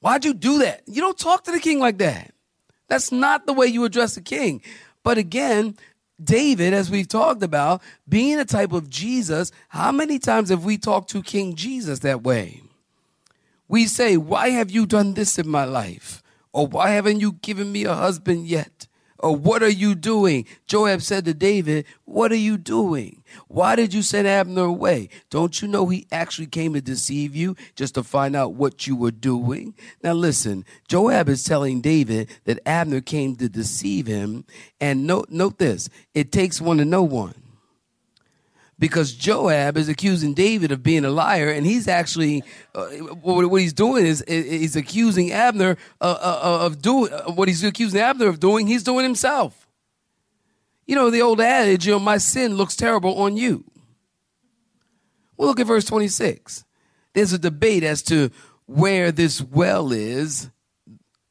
Why'd 0.00 0.24
you 0.24 0.34
do 0.34 0.58
that? 0.58 0.82
You 0.86 1.00
don't 1.00 1.18
talk 1.18 1.44
to 1.44 1.52
the 1.52 1.60
king 1.60 1.78
like 1.78 1.98
that. 1.98 2.34
That's 2.88 3.12
not 3.12 3.46
the 3.46 3.52
way 3.52 3.66
you 3.66 3.84
address 3.84 4.16
the 4.16 4.20
king. 4.20 4.60
But 5.02 5.16
again, 5.16 5.76
David, 6.22 6.74
as 6.74 6.90
we've 6.90 7.08
talked 7.08 7.42
about, 7.42 7.82
being 8.08 8.38
a 8.38 8.44
type 8.44 8.72
of 8.72 8.90
Jesus, 8.90 9.50
how 9.68 9.92
many 9.92 10.18
times 10.18 10.50
have 10.50 10.64
we 10.64 10.76
talked 10.76 11.10
to 11.10 11.22
King 11.22 11.54
Jesus 11.54 12.00
that 12.00 12.22
way? 12.22 12.62
We 13.68 13.86
say, 13.86 14.16
Why 14.16 14.50
have 14.50 14.70
you 14.70 14.86
done 14.86 15.14
this 15.14 15.38
in 15.38 15.48
my 15.48 15.64
life? 15.64 16.22
Or 16.52 16.66
why 16.66 16.90
haven't 16.90 17.20
you 17.20 17.32
given 17.32 17.72
me 17.72 17.84
a 17.84 17.94
husband 17.94 18.46
yet? 18.46 18.86
Or 19.22 19.36
what 19.36 19.62
are 19.62 19.68
you 19.68 19.94
doing? 19.94 20.46
Joab 20.66 21.00
said 21.00 21.24
to 21.26 21.34
David, 21.34 21.86
What 22.04 22.32
are 22.32 22.36
you 22.36 22.58
doing? 22.58 23.22
Why 23.46 23.76
did 23.76 23.94
you 23.94 24.02
send 24.02 24.26
Abner 24.26 24.64
away? 24.64 25.08
Don't 25.30 25.62
you 25.62 25.68
know 25.68 25.86
he 25.86 26.06
actually 26.10 26.48
came 26.48 26.74
to 26.74 26.80
deceive 26.80 27.36
you 27.36 27.56
just 27.76 27.94
to 27.94 28.02
find 28.02 28.34
out 28.34 28.54
what 28.54 28.86
you 28.86 28.96
were 28.96 29.12
doing? 29.12 29.74
Now 30.02 30.12
listen, 30.12 30.64
Joab 30.88 31.28
is 31.28 31.44
telling 31.44 31.80
David 31.80 32.30
that 32.44 32.58
Abner 32.66 33.00
came 33.00 33.36
to 33.36 33.48
deceive 33.48 34.08
him. 34.08 34.44
And 34.80 35.06
note, 35.06 35.30
note 35.30 35.58
this 35.58 35.88
it 36.14 36.32
takes 36.32 36.60
one 36.60 36.78
to 36.78 36.84
know 36.84 37.04
one 37.04 37.41
because 38.82 39.12
Joab 39.12 39.76
is 39.76 39.88
accusing 39.88 40.34
David 40.34 40.72
of 40.72 40.82
being 40.82 41.04
a 41.04 41.08
liar, 41.08 41.48
and 41.48 41.64
he's 41.64 41.86
actually 41.86 42.42
uh, 42.74 42.86
what, 43.22 43.60
he's 43.60 43.72
doing 43.72 44.04
is 44.04 44.24
he's 44.26 44.74
accusing 44.74 45.30
Abner 45.30 45.76
uh, 46.00 46.18
uh, 46.20 46.66
of 46.66 46.82
doing 46.82 47.12
uh, 47.12 47.30
what 47.30 47.46
he's 47.46 47.62
accusing 47.62 48.00
Abner 48.00 48.26
of 48.26 48.40
doing. 48.40 48.66
He's 48.66 48.82
doing 48.82 49.04
himself. 49.04 49.68
You 50.84 50.96
know 50.96 51.10
the 51.10 51.22
old 51.22 51.40
adage, 51.40 51.86
you 51.86 51.92
know, 51.92 52.00
my 52.00 52.18
sin 52.18 52.56
looks 52.56 52.74
terrible 52.74 53.22
on 53.22 53.36
you. 53.36 53.64
Well, 55.36 55.46
look 55.46 55.60
at 55.60 55.68
verse 55.68 55.84
twenty 55.84 56.08
six. 56.08 56.64
There's 57.14 57.32
a 57.32 57.38
debate 57.38 57.84
as 57.84 58.02
to 58.04 58.32
where 58.66 59.12
this 59.12 59.40
well 59.40 59.92
is. 59.92 60.50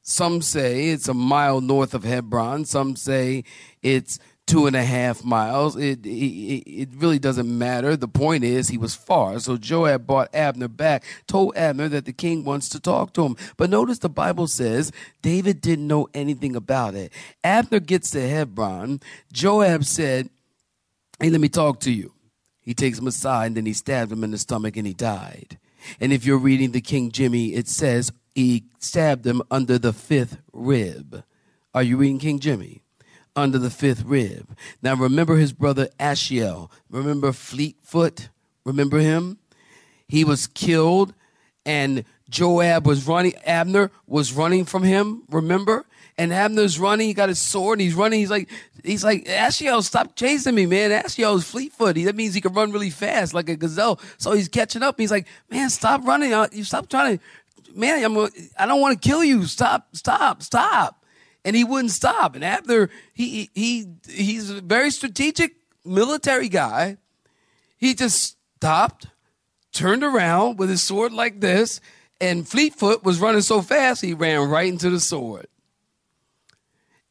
Some 0.04 0.42
say 0.42 0.92
it's 0.92 1.10
a 1.10 1.14
mile 1.14 1.60
north 1.60 1.94
of 1.94 2.06
Hebron. 2.06 2.64
Some 2.64 2.96
say 2.96 3.44
it's 3.82 4.20
two 4.52 4.68
and 4.68 4.76
a 4.76 4.84
half 4.84 5.24
miles. 5.24 5.78
It, 5.78 6.06
it, 6.06 6.10
it 6.10 6.90
really 6.96 7.20
doesn't 7.20 7.48
matter. 7.58 7.96
The 7.96 8.10
point 8.10 8.44
is 8.44 8.68
he 8.68 8.78
was 8.78 8.94
far. 8.94 9.40
So 9.40 9.56
Joab 9.56 10.06
brought 10.06 10.36
Abner 10.36 10.68
back, 10.68 11.06
told 11.26 11.56
Abner 11.56 11.88
that 11.88 12.04
the 12.04 12.12
king 12.12 12.44
wants 12.44 12.68
to 12.70 12.80
talk 12.80 13.14
to 13.14 13.24
him. 13.24 13.38
But 13.56 13.70
notice 13.70 14.00
the 14.00 14.10
Bible 14.10 14.48
says 14.48 14.92
David 15.22 15.62
didn't 15.62 15.88
know 15.88 16.10
anything 16.14 16.58
about 16.58 16.96
it. 16.96 17.14
Abner 17.46 17.80
gets 17.80 18.12
to 18.12 18.28
Hebron. 18.28 19.00
Joab 19.32 19.86
said, 19.86 20.30
Hey, 21.18 21.30
let 21.30 21.40
me 21.40 21.48
talk 21.48 21.80
to 21.82 21.92
you. 21.92 22.14
He 22.60 22.74
takes 22.74 23.00
him 23.00 23.08
aside 23.08 23.48
and 23.48 23.58
then 23.58 23.66
he 23.66 23.74
stabbed 23.74 24.12
him 24.12 24.24
in 24.24 24.32
the 24.32 24.38
stomach 24.38 24.76
and 24.76 24.86
he 24.86 24.94
died. 24.94 25.60
And 26.02 26.12
if 26.12 26.26
you're 26.26 26.38
reading 26.38 26.72
the 26.72 26.82
King 26.82 27.12
Jimmy, 27.12 27.54
it 27.54 27.70
says 27.70 28.12
he 28.36 28.66
stabbed 28.80 29.26
him 29.26 29.42
under 29.50 29.80
the 29.80 29.94
fifth 29.94 30.40
rib. 30.52 31.24
Are 31.74 31.84
you 31.84 31.96
reading 31.96 32.20
King 32.20 32.40
Jimmy? 32.40 32.81
Under 33.36 33.58
the 33.58 33.70
fifth 33.70 34.04
rib. 34.04 34.56
Now 34.82 34.96
remember 34.96 35.38
his 35.38 35.54
brother 35.54 35.90
Ashiel. 36.00 36.70
Remember 36.90 37.32
Fleetfoot? 37.32 38.30
Remember 38.66 39.00
him? 39.00 39.38
He 40.08 40.24
was 40.24 40.48
killed 40.48 41.14
and 41.66 42.04
Joab 42.30 42.88
was 42.88 43.08
running, 43.08 43.34
Abner 43.46 43.92
was 44.08 44.34
running 44.34 44.66
from 44.66 44.84
him, 44.84 45.24
remember? 45.30 45.86
And 46.18 46.32
Abner's 46.32 46.80
running, 46.80 47.08
he 47.08 47.14
got 47.14 47.30
his 47.30 47.40
sword, 47.40 47.80
and 47.80 47.82
he's 47.82 47.94
running, 47.94 48.20
he's 48.20 48.30
like, 48.30 48.50
he's 48.84 49.04
like, 49.04 49.26
Ashiel, 49.26 49.84
stop 49.84 50.16
chasing 50.16 50.56
me, 50.56 50.66
man. 50.66 50.92
Ashiel 50.92 51.36
is 51.36 51.50
fleet 51.50 51.74
That 51.78 52.16
means 52.16 52.34
he 52.34 52.42
can 52.42 52.54
run 52.54 52.72
really 52.72 52.90
fast, 52.90 53.34
like 53.34 53.50
a 53.50 53.56
gazelle. 53.56 54.00
So 54.18 54.32
he's 54.32 54.48
catching 54.48 54.82
up. 54.82 55.00
He's 55.00 55.12
like, 55.12 55.28
man, 55.50 55.70
stop 55.70 56.06
running. 56.06 56.32
You 56.52 56.64
stop 56.64 56.90
trying 56.90 57.18
to, 57.18 57.24
man, 57.76 58.04
I'm, 58.04 58.18
I 58.58 58.66
don't 58.66 58.82
want 58.82 59.02
to 59.02 59.08
kill 59.08 59.24
you. 59.24 59.46
Stop, 59.46 59.96
stop, 59.96 60.42
stop 60.42 61.01
and 61.44 61.56
he 61.56 61.64
wouldn't 61.64 61.92
stop. 61.92 62.36
And 62.36 62.44
after 62.44 62.90
he 63.14 63.50
he 63.54 63.88
he's 64.08 64.50
a 64.50 64.62
very 64.62 64.92
strategic 64.92 65.56
military 65.84 66.50
guy, 66.50 66.98
he 67.78 67.94
just 67.94 68.38
stopped, 68.58 69.08
turned 69.72 70.04
around 70.04 70.58
with 70.58 70.70
his 70.70 70.82
sword 70.82 71.12
like 71.14 71.42
this, 71.42 71.82
and 72.20 72.48
Fleetfoot 72.48 73.04
was 73.04 73.20
running 73.20 73.42
so 73.42 73.62
fast 73.62 74.02
he 74.02 74.14
ran 74.14 74.50
right 74.50 74.68
into 74.68 74.90
the 74.90 75.00
sword. 75.00 75.48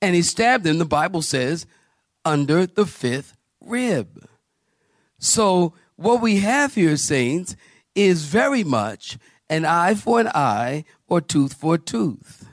And 0.01 0.15
he 0.15 0.23
stabbed 0.23 0.67
him, 0.67 0.79
the 0.79 0.85
Bible 0.85 1.23
says, 1.23 1.67
under 2.25 2.67
the 2.67 2.87
fifth 2.87 3.37
rib. 3.61 4.27
So 5.19 5.75
what 5.97 6.23
we 6.23 6.39
have 6.39 6.75
here, 6.75 6.97
saints, 6.97 7.57
is 7.95 8.25
very 8.25 8.65
much 8.65 9.19
an 9.51 9.67
eye 9.67 9.95
for 9.95 10.21
an 10.21 10.29
eye 10.29 10.85
or 11.09 11.21
tooth 11.21 11.55
for 11.55 11.75
a 11.75 11.79
tooth. 11.79 12.47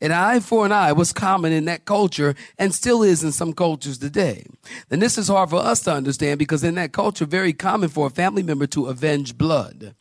An 0.00 0.12
eye 0.12 0.38
for 0.40 0.64
an 0.64 0.72
eye 0.72 0.92
was 0.92 1.12
common 1.12 1.52
in 1.52 1.64
that 1.64 1.84
culture 1.84 2.34
and 2.56 2.72
still 2.72 3.02
is 3.02 3.24
in 3.24 3.32
some 3.32 3.52
cultures 3.52 3.98
today. 3.98 4.44
And 4.90 5.02
this 5.02 5.18
is 5.18 5.28
hard 5.28 5.50
for 5.50 5.56
us 5.56 5.80
to 5.82 5.92
understand 5.92 6.38
because 6.38 6.62
in 6.62 6.76
that 6.76 6.92
culture, 6.92 7.24
very 7.24 7.52
common 7.52 7.88
for 7.88 8.06
a 8.06 8.10
family 8.10 8.44
member 8.44 8.66
to 8.68 8.86
avenge 8.86 9.36
blood. 9.36 9.94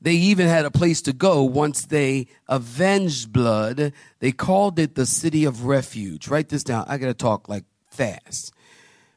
They 0.00 0.14
even 0.14 0.48
had 0.48 0.64
a 0.64 0.70
place 0.70 1.00
to 1.02 1.12
go 1.12 1.44
once 1.44 1.84
they 1.86 2.26
avenged 2.48 3.32
blood. 3.32 3.92
They 4.18 4.32
called 4.32 4.80
it 4.80 4.96
the 4.96 5.06
city 5.06 5.44
of 5.44 5.66
refuge. 5.66 6.26
Write 6.26 6.48
this 6.48 6.64
down. 6.64 6.84
I 6.88 6.98
got 6.98 7.06
to 7.06 7.14
talk 7.14 7.48
like 7.48 7.64
fast. 7.88 8.52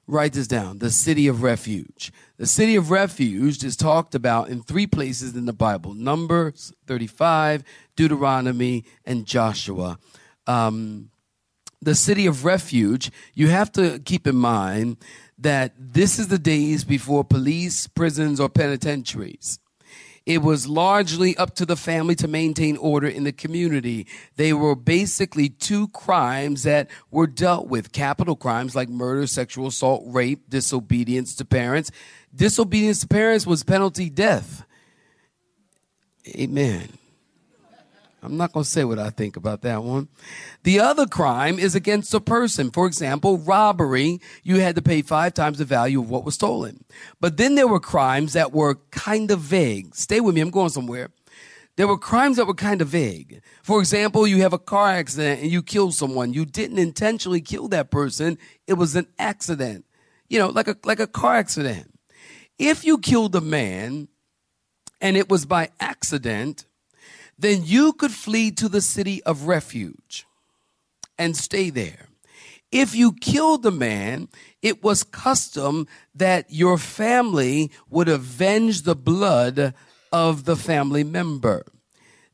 Write 0.08 0.34
this 0.34 0.48
down. 0.48 0.78
The 0.80 0.92
city 0.92 1.28
of 1.28 1.42
refuge. 1.42 2.12
The 2.38 2.46
city 2.46 2.76
of 2.76 2.92
refuge 2.92 3.64
is 3.64 3.76
talked 3.76 4.14
about 4.14 4.50
in 4.50 4.62
three 4.62 4.86
places 4.86 5.36
in 5.36 5.46
the 5.46 5.54
Bible 5.54 5.96
Numbers 5.96 6.74
35, 6.86 7.64
Deuteronomy, 7.96 8.86
and 9.04 9.26
Joshua. 9.26 9.98
Um, 10.46 11.10
the 11.82 11.96
city 11.96 12.28
of 12.28 12.46
refuge, 12.46 13.12
you 13.34 13.48
have 13.48 13.72
to 13.74 14.00
keep 14.00 14.28
in 14.28 14.36
mind 14.36 14.98
that 15.38 15.74
this 15.78 16.20
is 16.20 16.28
the 16.28 16.40
days 16.40 16.84
before 16.84 17.24
police, 17.24 17.88
prisons, 17.88 18.40
or 18.40 18.50
penitentiaries. 18.50 19.60
It 20.26 20.42
was 20.42 20.68
largely 20.68 21.38
up 21.38 21.56
to 21.56 21.68
the 21.68 21.76
family 21.76 22.16
to 22.16 22.28
maintain 22.28 22.78
order 22.78 23.08
in 23.08 23.26
the 23.26 23.32
community. 23.32 24.08
They 24.38 24.54
were 24.54 24.76
basically 24.76 25.50
two 25.50 25.88
crimes 25.90 26.64
that 26.64 26.90
were 27.12 27.28
dealt 27.28 27.68
with 27.68 27.92
capital 27.92 28.36
crimes 28.36 28.76
like 28.76 28.90
murder, 28.90 29.28
sexual 29.28 29.68
assault, 29.68 30.04
rape, 30.08 30.50
disobedience 30.50 31.36
to 31.36 31.46
parents. 31.46 31.92
Disobedience 32.36 33.02
to 33.02 33.08
parents 33.08 33.46
was 33.46 33.64
penalty 33.64 34.10
death. 34.10 34.66
Amen. 36.28 36.90
I'm 38.26 38.38
not 38.38 38.52
going 38.52 38.64
to 38.64 38.70
say 38.70 38.84
what 38.84 39.00
I 39.00 39.10
think 39.10 39.38
about 39.38 39.62
that 39.62 39.84
one. 39.84 40.08
The 40.64 40.80
other 40.80 41.06
crime 41.06 41.60
is 41.60 41.76
against 41.76 42.14
a 42.14 42.20
person. 42.20 42.72
For 42.72 42.88
example, 42.88 43.38
robbery, 43.38 44.20
you 44.44 44.60
had 44.60 44.76
to 44.76 44.82
pay 44.82 45.02
five 45.02 45.34
times 45.34 45.60
the 45.60 45.66
value 45.66 46.02
of 46.02 46.10
what 46.10 46.26
was 46.26 46.36
stolen. 46.36 46.84
But 47.22 47.38
then 47.38 47.56
there 47.56 47.68
were 47.68 47.80
crimes 47.80 48.34
that 48.34 48.52
were 48.52 48.76
kind 48.92 49.32
of 49.32 49.40
vague. 49.40 49.96
Stay 49.96 50.20
with 50.20 50.36
me, 50.36 50.42
I'm 50.42 50.50
going 50.50 50.70
somewhere. 50.70 51.12
There 51.78 51.88
were 51.88 51.98
crimes 51.98 52.38
that 52.38 52.48
were 52.48 52.54
kind 52.54 52.82
of 52.82 52.88
vague. 52.88 53.42
For 53.62 53.80
example, 53.80 54.26
you 54.26 54.42
have 54.42 54.54
a 54.54 54.60
car 54.60 54.92
accident 54.92 55.42
and 55.42 55.52
you 55.52 55.62
kill 55.62 55.92
someone. 55.92 56.34
You 56.34 56.46
didn't 56.46 56.80
intentionally 56.80 57.42
kill 57.42 57.68
that 57.70 57.92
person. 57.92 58.38
It 58.66 58.74
was 58.74 58.96
an 58.96 59.08
accident. 59.20 59.86
You 60.30 60.40
know, 60.40 60.50
like 60.50 60.68
a, 60.68 60.78
like 60.86 61.00
a 61.00 61.08
car 61.08 61.36
accident. 61.36 61.94
If 62.58 62.86
you 62.86 62.98
killed 62.98 63.36
a 63.36 63.42
man 63.42 64.08
and 65.02 65.18
it 65.18 65.30
was 65.30 65.46
by 65.46 65.70
accident, 65.80 66.66
then 67.38 67.62
you 67.64 67.94
could 67.94 68.12
flee 68.12 68.52
to 68.52 68.70
the 68.70 68.82
city 68.82 69.24
of 69.24 69.48
refuge 69.48 70.26
and 71.18 71.36
stay 71.36 71.70
there. 71.70 72.08
If 72.72 72.96
you 72.96 73.14
killed 73.14 73.66
a 73.66 73.72
man, 73.72 74.28
it 74.62 74.84
was 74.84 75.04
custom 75.04 75.88
that 76.14 76.48
your 76.50 76.78
family 76.78 77.72
would 77.90 78.10
avenge 78.10 78.82
the 78.82 78.96
blood 78.96 79.74
of 80.12 80.46
the 80.46 80.56
family 80.56 81.04
member. 81.04 81.66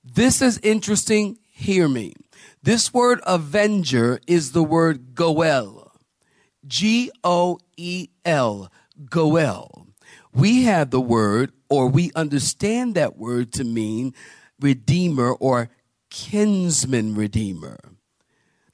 This 0.03 0.41
is 0.41 0.59
interesting. 0.63 1.37
Hear 1.51 1.87
me. 1.87 2.13
This 2.63 2.93
word 2.93 3.21
avenger 3.25 4.19
is 4.25 4.51
the 4.51 4.63
word 4.63 5.13
goel. 5.13 5.91
G 6.65 7.11
O 7.23 7.59
E 7.77 8.09
L. 8.25 8.71
Goel. 9.09 9.87
We 10.33 10.63
have 10.63 10.91
the 10.91 11.01
word, 11.01 11.51
or 11.69 11.87
we 11.87 12.11
understand 12.15 12.95
that 12.95 13.17
word 13.17 13.51
to 13.53 13.63
mean 13.63 14.13
redeemer 14.61 15.31
or 15.31 15.69
kinsman 16.09 17.15
redeemer 17.15 17.77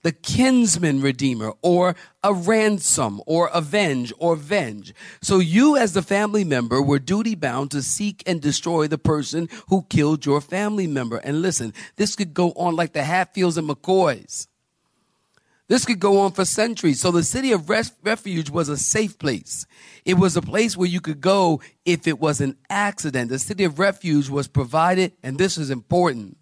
the 0.07 0.11
kinsman 0.13 1.01
redeemer 1.01 1.51
or 1.61 1.93
a 2.23 2.33
ransom 2.33 3.21
or 3.25 3.49
avenge 3.53 4.13
or 4.17 4.37
venge. 4.37 4.93
So 5.21 5.39
you 5.39 5.75
as 5.75 5.91
the 5.91 6.01
family 6.01 6.45
member 6.45 6.81
were 6.81 6.97
duty 6.97 7.35
bound 7.35 7.71
to 7.71 7.81
seek 7.81 8.23
and 8.25 8.41
destroy 8.41 8.87
the 8.87 8.97
person 8.97 9.49
who 9.67 9.85
killed 9.89 10.25
your 10.25 10.39
family 10.39 10.87
member. 10.87 11.17
And 11.17 11.41
listen, 11.41 11.73
this 11.97 12.15
could 12.15 12.33
go 12.33 12.51
on 12.51 12.75
like 12.77 12.93
the 12.93 13.03
Hatfields 13.03 13.57
and 13.57 13.67
McCoys. 13.67 14.47
This 15.69 15.85
could 15.85 15.99
go 15.99 16.19
on 16.19 16.31
for 16.31 16.45
centuries. 16.45 17.01
So 17.01 17.11
the 17.11 17.23
city 17.23 17.51
of 17.51 17.69
refuge 17.69 18.49
was 18.49 18.69
a 18.69 18.77
safe 18.77 19.19
place. 19.19 19.65
It 20.05 20.13
was 20.13 20.37
a 20.37 20.41
place 20.41 20.77
where 20.77 20.87
you 20.87 21.01
could 21.01 21.19
go 21.19 21.61
if 21.85 22.07
it 22.07 22.19
was 22.19 22.39
an 22.39 22.55
accident. 22.69 23.29
The 23.29 23.39
city 23.39 23.65
of 23.65 23.77
refuge 23.77 24.29
was 24.29 24.47
provided, 24.47 25.11
and 25.21 25.37
this 25.37 25.57
is 25.57 25.69
important 25.69 26.37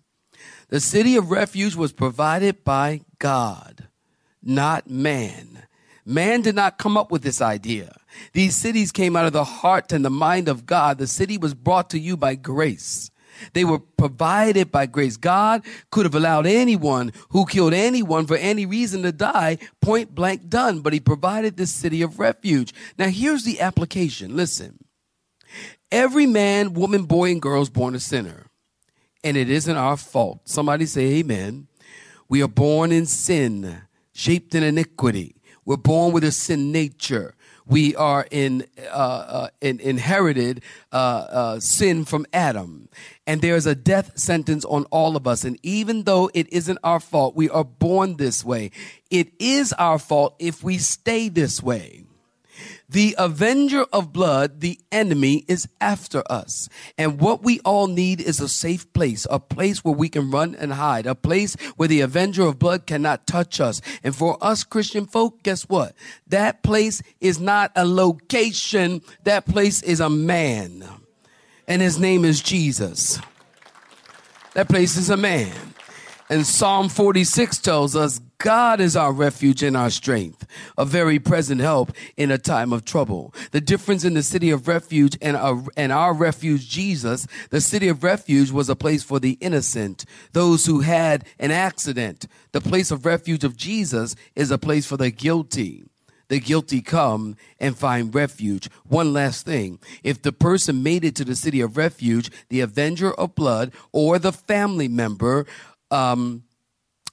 the 0.70 0.80
city 0.80 1.16
of 1.16 1.32
refuge 1.32 1.76
was 1.76 1.94
provided 1.94 2.64
by 2.64 3.02
God, 3.20 3.88
not 4.42 4.90
man. 4.90 5.64
Man 6.06 6.42
did 6.42 6.56
not 6.56 6.78
come 6.78 6.98
up 6.98 7.12
with 7.12 7.22
this 7.22 7.42
idea. 7.42 7.96
These 8.34 8.56
cities 8.56 8.92
came 8.92 9.16
out 9.16 9.26
of 9.26 9.34
the 9.34 9.44
heart 9.44 9.92
and 9.92 10.04
the 10.04 10.10
mind 10.10 10.48
of 10.48 10.66
God. 10.66 10.98
The 10.98 11.08
city 11.08 11.38
was 11.38 11.54
brought 11.54 11.90
to 11.92 12.00
you 12.00 12.16
by 12.18 12.36
grace. 12.36 13.10
They 13.54 13.66
were 13.66 13.80
provided 13.80 14.72
by 14.72 14.86
grace. 14.86 15.18
God 15.18 15.64
could 15.92 16.06
have 16.06 16.16
allowed 16.16 16.46
anyone 16.46 17.12
who 17.30 17.46
killed 17.46 17.74
anyone 17.74 18.26
for 18.28 18.38
any 18.38 18.66
reason 18.66 19.04
to 19.04 19.12
die, 19.12 19.58
point 19.82 20.16
blank 20.16 20.50
done, 20.50 20.82
but 20.82 20.94
he 20.94 21.00
provided 21.00 21.58
this 21.58 21.74
city 21.74 22.02
of 22.02 22.20
refuge. 22.20 22.74
Now 22.98 23.08
here's 23.08 23.44
the 23.44 23.62
application. 23.62 24.36
Listen. 24.36 24.80
Every 25.92 26.26
man, 26.26 26.74
woman, 26.74 27.04
boy, 27.04 27.32
and 27.32 27.42
girl 27.42 27.62
is 27.62 27.70
born 27.70 27.96
a 27.96 28.00
sinner 28.00 28.46
and 29.26 29.36
it 29.36 29.50
isn't 29.50 29.76
our 29.76 29.98
fault. 29.98 30.48
Somebody 30.48 30.86
say 30.86 31.16
amen. 31.16 31.68
We 32.30 32.44
are 32.44 32.48
born 32.48 32.92
in 32.92 33.08
sin, 33.08 33.82
shaped 34.14 34.54
in 34.54 34.62
iniquity. 34.62 35.36
We're 35.66 35.78
born 35.78 36.14
with 36.14 36.24
a 36.24 36.32
sin 36.32 36.72
nature. 36.72 37.35
We 37.68 37.96
are 37.96 38.28
in, 38.30 38.68
uh, 38.80 38.90
uh, 38.90 39.48
in 39.60 39.80
inherited 39.80 40.62
uh, 40.92 40.96
uh, 40.96 41.60
sin 41.60 42.06
from 42.06 42.26
Adam, 42.32 42.90
and 43.26 43.42
there's 43.42 43.66
a 43.66 43.76
death 43.76 44.18
sentence 44.18 44.66
on 44.66 44.86
all 44.86 45.16
of 45.16 45.28
us. 45.28 45.44
And 45.44 45.60
even 45.64 46.04
though 46.04 46.30
it 46.34 46.52
isn't 46.54 46.78
our 46.84 47.00
fault, 47.00 47.36
we 47.36 47.50
are 47.50 47.64
born 47.64 48.18
this 48.18 48.46
way. 48.46 48.72
It 49.10 49.34
is 49.40 49.74
our 49.74 50.00
fault 50.00 50.36
if 50.40 50.64
we 50.64 50.78
stay 50.78 51.30
this 51.30 51.62
way. 51.62 52.05
The 52.88 53.16
avenger 53.18 53.84
of 53.92 54.14
blood, 54.14 54.62
the 54.62 54.80
enemy, 54.92 55.44
is 55.48 55.68
after 55.82 56.24
us. 56.30 56.70
And 56.98 57.20
what 57.20 57.44
we 57.44 57.60
all 57.62 57.88
need 57.88 58.22
is 58.22 58.40
a 58.40 58.48
safe 58.48 58.92
place, 58.94 59.26
a 59.30 59.40
place 59.40 59.84
where 59.84 59.96
we 59.96 60.08
can 60.08 60.30
run 60.30 60.56
and 60.56 60.74
hide, 60.74 61.08
a 61.08 61.16
place 61.16 61.56
where 61.76 61.88
the 61.88 62.02
avenger 62.02 62.44
of 62.44 62.60
blood 62.60 62.86
cannot 62.86 63.26
touch 63.26 63.60
us. 63.60 63.82
And 64.04 64.16
for 64.16 64.38
us 64.42 64.64
Christian 64.64 65.08
folk, 65.08 65.42
guess 65.42 65.64
what? 65.64 65.96
That 66.28 66.62
place 66.62 67.02
is 67.20 67.40
not 67.40 67.72
a 67.76 67.86
location. 67.86 69.02
That 69.24 69.46
place 69.46 69.82
is 69.82 70.00
a 70.00 70.10
man. 70.10 70.88
And 71.68 71.82
his 71.82 72.00
name 72.00 72.24
is 72.24 72.42
Jesus. 72.42 73.20
That 74.54 74.70
place 74.70 74.96
is 74.96 75.10
a 75.10 75.18
man. 75.18 75.52
And 76.30 76.46
Psalm 76.46 76.90
46 76.90 77.60
tells 77.60 77.96
us 77.96 78.20
God 78.38 78.80
is 78.80 78.96
our 78.96 79.12
refuge 79.12 79.64
and 79.64 79.78
our 79.78 79.90
strength, 79.90 80.46
a 80.78 80.86
very 80.86 81.20
present 81.20 81.62
help 81.62 81.92
in 82.18 82.32
a 82.32 82.38
time 82.38 82.74
of 82.74 82.86
trouble. 82.86 83.34
The 83.52 83.62
difference 83.62 84.04
in 84.04 84.14
the 84.14 84.24
city 84.24 84.52
of 84.52 84.68
refuge 84.68 85.18
and 85.22 85.38
our, 85.38 85.64
and 85.78 85.92
our 85.92 86.14
refuge, 86.14 86.70
Jesus, 86.70 87.28
the 87.50 87.62
city 87.62 87.88
of 87.88 88.04
refuge 88.04 88.52
was 88.52 88.70
a 88.70 88.76
place 88.76 89.04
for 89.04 89.20
the 89.20 89.38
innocent, 89.42 90.06
those 90.34 90.66
who 90.66 90.82
had 90.82 91.26
an 91.40 91.52
accident. 91.52 92.28
The 92.52 92.62
place 92.62 92.92
of 92.92 93.06
refuge 93.06 93.44
of 93.44 93.58
Jesus 93.58 94.16
is 94.36 94.52
a 94.52 94.58
place 94.58 94.86
for 94.86 94.98
the 94.98 95.12
guilty 95.12 95.86
the 96.28 96.40
guilty 96.40 96.82
come 96.82 97.36
and 97.60 97.78
find 97.78 98.14
refuge. 98.14 98.68
One 98.88 99.14
last 99.14 99.46
thing. 99.46 99.80
If 100.04 100.22
the 100.22 100.32
person 100.32 100.82
made 100.82 101.06
it 101.06 101.16
to 101.18 101.24
the 101.24 101.36
city 101.36 101.62
of 101.62 101.78
refuge, 101.78 102.32
the 102.50 102.62
avenger 102.62 103.14
of 103.14 103.36
blood 103.36 103.72
or 103.92 104.18
the 104.18 104.32
family 104.32 104.88
member 104.88 105.46
um, 105.92 106.45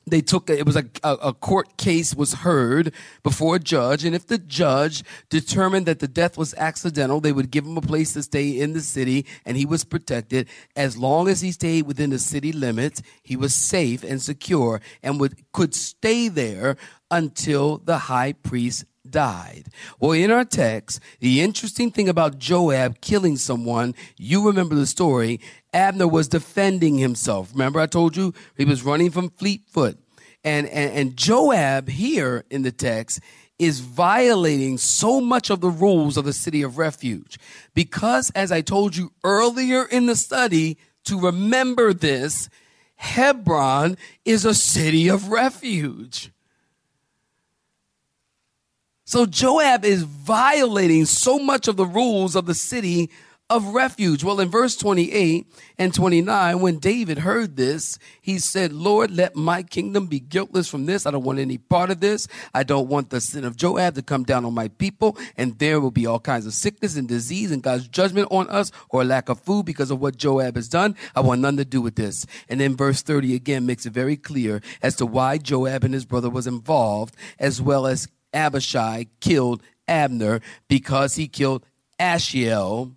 they 0.06 0.20
took 0.20 0.50
it 0.50 0.66
was 0.66 0.76
a, 0.76 0.84
a 1.04 1.32
court 1.32 1.76
case 1.76 2.14
was 2.14 2.34
heard 2.34 2.92
before 3.22 3.56
a 3.56 3.58
judge 3.58 4.04
and 4.04 4.14
if 4.14 4.26
the 4.26 4.38
judge 4.38 5.02
determined 5.30 5.86
that 5.86 6.00
the 6.00 6.08
death 6.08 6.36
was 6.36 6.54
accidental 6.54 7.20
they 7.20 7.32
would 7.32 7.50
give 7.50 7.64
him 7.64 7.76
a 7.76 7.82
place 7.82 8.12
to 8.12 8.22
stay 8.22 8.58
in 8.58 8.72
the 8.72 8.80
city 8.80 9.24
and 9.44 9.56
he 9.56 9.66
was 9.66 9.84
protected 9.84 10.48
as 10.76 10.96
long 10.96 11.28
as 11.28 11.40
he 11.40 11.52
stayed 11.52 11.86
within 11.86 12.10
the 12.10 12.18
city 12.18 12.52
limits 12.52 13.02
he 13.22 13.36
was 13.36 13.54
safe 13.54 14.02
and 14.02 14.20
secure 14.20 14.80
and 15.02 15.20
would 15.20 15.34
could 15.52 15.74
stay 15.74 16.28
there 16.28 16.76
until 17.10 17.78
the 17.78 17.98
high 17.98 18.32
priest 18.32 18.84
died. 19.08 19.66
Well, 19.98 20.12
in 20.12 20.30
our 20.30 20.44
text, 20.44 21.00
the 21.20 21.40
interesting 21.42 21.90
thing 21.90 22.08
about 22.08 22.38
Joab 22.38 23.00
killing 23.00 23.36
someone, 23.36 23.94
you 24.16 24.46
remember 24.46 24.74
the 24.74 24.86
story. 24.86 25.40
Abner 25.72 26.08
was 26.08 26.28
defending 26.28 26.98
himself. 26.98 27.50
Remember, 27.52 27.80
I 27.80 27.86
told 27.86 28.16
you 28.16 28.34
he 28.56 28.64
was 28.64 28.82
running 28.82 29.10
from 29.10 29.30
Fleetfoot. 29.30 29.98
And, 30.44 30.66
and, 30.68 30.92
and 30.92 31.16
Joab 31.16 31.88
here 31.88 32.44
in 32.50 32.62
the 32.62 32.72
text 32.72 33.20
is 33.58 33.80
violating 33.80 34.76
so 34.76 35.20
much 35.20 35.50
of 35.50 35.60
the 35.60 35.70
rules 35.70 36.16
of 36.16 36.24
the 36.24 36.32
city 36.32 36.62
of 36.62 36.78
refuge. 36.78 37.38
Because, 37.74 38.30
as 38.34 38.50
I 38.50 38.60
told 38.60 38.96
you 38.96 39.12
earlier 39.22 39.84
in 39.84 40.06
the 40.06 40.16
study, 40.16 40.78
to 41.04 41.20
remember 41.20 41.92
this, 41.92 42.48
Hebron 42.96 43.96
is 44.24 44.44
a 44.44 44.54
city 44.54 45.08
of 45.08 45.28
refuge. 45.28 46.30
So 49.04 49.26
Joab 49.26 49.84
is 49.84 50.04
violating 50.04 51.04
so 51.04 51.38
much 51.38 51.68
of 51.68 51.76
the 51.76 51.84
rules 51.84 52.34
of 52.34 52.46
the 52.46 52.54
city 52.54 53.10
of 53.52 53.74
refuge. 53.74 54.24
Well, 54.24 54.40
in 54.40 54.48
verse 54.48 54.76
28 54.76 55.46
and 55.76 55.92
29, 55.92 56.60
when 56.60 56.78
David 56.78 57.18
heard 57.18 57.56
this, 57.56 57.98
he 58.22 58.38
said, 58.38 58.72
Lord, 58.72 59.10
let 59.10 59.36
my 59.36 59.62
kingdom 59.62 60.06
be 60.06 60.20
guiltless 60.20 60.68
from 60.68 60.86
this. 60.86 61.04
I 61.04 61.10
don't 61.10 61.22
want 61.22 61.38
any 61.38 61.58
part 61.58 61.90
of 61.90 62.00
this. 62.00 62.26
I 62.54 62.62
don't 62.62 62.88
want 62.88 63.10
the 63.10 63.20
sin 63.20 63.44
of 63.44 63.56
Joab 63.56 63.94
to 63.96 64.02
come 64.02 64.24
down 64.24 64.46
on 64.46 64.54
my 64.54 64.68
people. 64.68 65.18
And 65.36 65.58
there 65.58 65.82
will 65.82 65.90
be 65.90 66.06
all 66.06 66.18
kinds 66.18 66.46
of 66.46 66.54
sickness 66.54 66.96
and 66.96 67.06
disease 67.06 67.52
and 67.52 67.62
God's 67.62 67.86
judgment 67.88 68.28
on 68.30 68.48
us 68.48 68.72
or 68.88 69.04
lack 69.04 69.28
of 69.28 69.38
food 69.38 69.66
because 69.66 69.90
of 69.90 70.00
what 70.00 70.16
Joab 70.16 70.56
has 70.56 70.68
done. 70.68 70.96
I 71.14 71.20
want 71.20 71.42
nothing 71.42 71.58
to 71.58 71.66
do 71.66 71.82
with 71.82 71.96
this. 71.96 72.24
And 72.48 72.58
then 72.58 72.74
verse 72.74 73.02
30 73.02 73.34
again 73.34 73.66
makes 73.66 73.84
it 73.84 73.92
very 73.92 74.16
clear 74.16 74.62
as 74.80 74.96
to 74.96 75.04
why 75.04 75.36
Joab 75.36 75.84
and 75.84 75.92
his 75.92 76.06
brother 76.06 76.30
was 76.30 76.46
involved 76.46 77.14
as 77.38 77.60
well 77.60 77.86
as 77.86 78.08
Abishai 78.32 79.08
killed 79.20 79.62
Abner 79.86 80.40
because 80.68 81.16
he 81.16 81.28
killed 81.28 81.66
Ashiel 82.00 82.94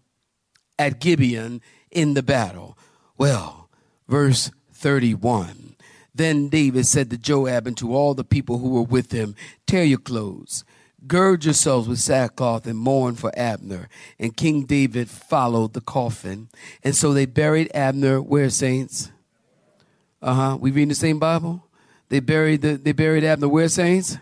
at 0.78 1.00
Gibeon 1.00 1.62
in 1.92 2.14
the 2.14 2.24
battle. 2.24 2.78
Well, 3.18 3.70
verse 4.08 4.52
31. 4.74 5.76
Then 6.14 6.50
David 6.50 6.86
said 6.88 7.10
to 7.10 7.18
Joab 7.18 7.68
and 7.68 7.78
to 7.78 7.94
all 7.94 8.14
the 8.14 8.24
people 8.24 8.60
who 8.60 8.70
were 8.70 8.84
with 8.84 9.12
him, 9.12 9.36
Tear 9.68 9.84
your 9.84 10.00
clothes, 10.00 10.64
gird 11.08 11.44
yourselves 11.44 11.88
with 11.88 12.00
sackcloth, 12.00 12.66
and 12.66 12.80
mourn 12.80 13.16
for 13.16 13.38
Abner. 13.38 13.90
And 14.18 14.38
King 14.38 14.64
David 14.64 15.10
followed 15.10 15.74
the 15.74 15.82
coffin. 15.82 16.50
And 16.84 16.96
so 16.96 17.14
they 17.14 17.26
buried 17.26 17.70
Abner 17.74 18.22
where, 18.22 18.50
saints? 18.50 19.12
Uh 20.22 20.34
huh. 20.34 20.58
We 20.60 20.72
reading 20.72 20.90
the 20.90 20.96
same 20.96 21.20
Bible? 21.20 21.68
They 22.10 22.20
buried 22.20 22.62
the, 22.62 22.78
they 22.78 22.94
buried 22.94 23.24
Abner 23.24 23.50
where, 23.50 23.68
saints? 23.68 24.18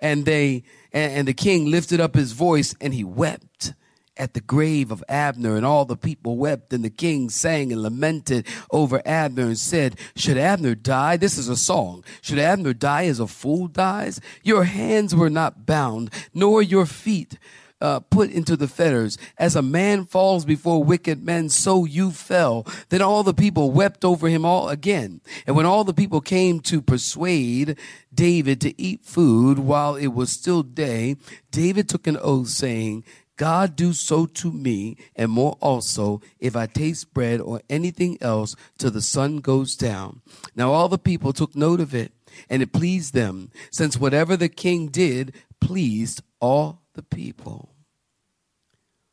and 0.00 0.24
they 0.24 0.62
and 0.92 1.28
the 1.28 1.34
king 1.34 1.70
lifted 1.70 2.00
up 2.00 2.14
his 2.14 2.32
voice 2.32 2.74
and 2.80 2.94
he 2.94 3.04
wept 3.04 3.74
at 4.20 4.34
the 4.34 4.40
grave 4.40 4.92
of 4.92 5.02
Abner, 5.08 5.56
and 5.56 5.64
all 5.64 5.86
the 5.86 5.96
people 5.96 6.36
wept, 6.36 6.74
and 6.74 6.84
the 6.84 6.90
king 6.90 7.30
sang 7.30 7.72
and 7.72 7.82
lamented 7.82 8.46
over 8.70 9.00
Abner 9.06 9.46
and 9.46 9.58
said, 9.58 9.98
Should 10.14 10.36
Abner 10.36 10.74
die? 10.74 11.16
This 11.16 11.38
is 11.38 11.48
a 11.48 11.56
song. 11.56 12.04
Should 12.20 12.38
Abner 12.38 12.74
die 12.74 13.06
as 13.06 13.18
a 13.18 13.26
fool 13.26 13.66
dies? 13.66 14.20
Your 14.44 14.64
hands 14.64 15.14
were 15.14 15.30
not 15.30 15.64
bound, 15.64 16.10
nor 16.34 16.60
your 16.60 16.84
feet 16.84 17.38
uh, 17.80 18.00
put 18.00 18.30
into 18.30 18.58
the 18.58 18.68
fetters. 18.68 19.16
As 19.38 19.56
a 19.56 19.62
man 19.62 20.04
falls 20.04 20.44
before 20.44 20.84
wicked 20.84 21.24
men, 21.24 21.48
so 21.48 21.86
you 21.86 22.10
fell. 22.10 22.66
Then 22.90 23.00
all 23.00 23.22
the 23.22 23.32
people 23.32 23.70
wept 23.70 24.04
over 24.04 24.28
him 24.28 24.44
all 24.44 24.68
again. 24.68 25.22
And 25.46 25.56
when 25.56 25.64
all 25.64 25.84
the 25.84 25.94
people 25.94 26.20
came 26.20 26.60
to 26.60 26.82
persuade 26.82 27.78
David 28.12 28.60
to 28.60 28.78
eat 28.80 29.02
food 29.02 29.58
while 29.58 29.96
it 29.96 30.08
was 30.08 30.30
still 30.30 30.62
day, 30.62 31.16
David 31.50 31.88
took 31.88 32.06
an 32.06 32.18
oath 32.20 32.48
saying, 32.48 33.04
God 33.40 33.74
do 33.74 33.94
so 33.94 34.26
to 34.26 34.52
me 34.52 34.98
and 35.16 35.30
more 35.30 35.56
also 35.62 36.20
if 36.40 36.54
I 36.54 36.66
taste 36.66 37.14
bread 37.14 37.40
or 37.40 37.62
anything 37.70 38.18
else 38.20 38.54
till 38.76 38.90
the 38.90 39.00
sun 39.00 39.38
goes 39.38 39.76
down. 39.76 40.20
Now 40.54 40.72
all 40.72 40.90
the 40.90 40.98
people 40.98 41.32
took 41.32 41.56
note 41.56 41.80
of 41.80 41.94
it 41.94 42.12
and 42.50 42.60
it 42.60 42.74
pleased 42.74 43.14
them 43.14 43.50
since 43.70 43.96
whatever 43.96 44.36
the 44.36 44.50
king 44.50 44.88
did 44.88 45.34
pleased 45.58 46.22
all 46.38 46.82
the 46.92 47.02
people. 47.02 47.70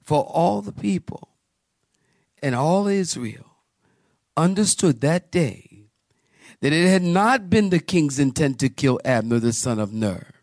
For 0.03 0.25
all 0.25 0.61
the 0.61 0.73
people 0.73 1.29
and 2.43 2.53
all 2.53 2.85
Israel 2.85 3.45
understood 4.35 4.99
that 4.99 5.31
day 5.31 5.85
that 6.59 6.73
it 6.73 6.89
had 6.89 7.01
not 7.01 7.49
been 7.49 7.69
the 7.69 7.79
king's 7.79 8.19
intent 8.19 8.59
to 8.59 8.67
kill 8.67 8.99
Abner 9.05 9.39
the 9.39 9.53
son 9.53 9.79
of 9.79 9.93
Ner. 9.93 10.33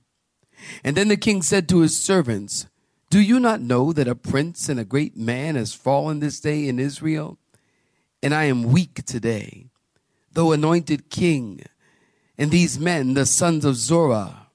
And 0.82 0.96
then 0.96 1.08
the 1.08 1.18
king 1.18 1.42
said 1.42 1.68
to 1.68 1.80
his 1.80 2.00
servants, 2.00 2.66
Do 3.14 3.20
you 3.20 3.38
not 3.38 3.60
know 3.60 3.92
that 3.92 4.08
a 4.08 4.16
prince 4.16 4.68
and 4.68 4.80
a 4.80 4.84
great 4.84 5.16
man 5.16 5.54
has 5.54 5.72
fallen 5.72 6.18
this 6.18 6.40
day 6.40 6.66
in 6.66 6.80
Israel? 6.80 7.38
And 8.24 8.34
I 8.34 8.46
am 8.46 8.64
weak 8.64 9.04
today, 9.04 9.66
though 10.32 10.50
anointed 10.50 11.10
king. 11.10 11.60
And 12.36 12.50
these 12.50 12.76
men, 12.76 13.14
the 13.14 13.24
sons 13.24 13.64
of 13.64 13.76
Zorah, 13.76 14.48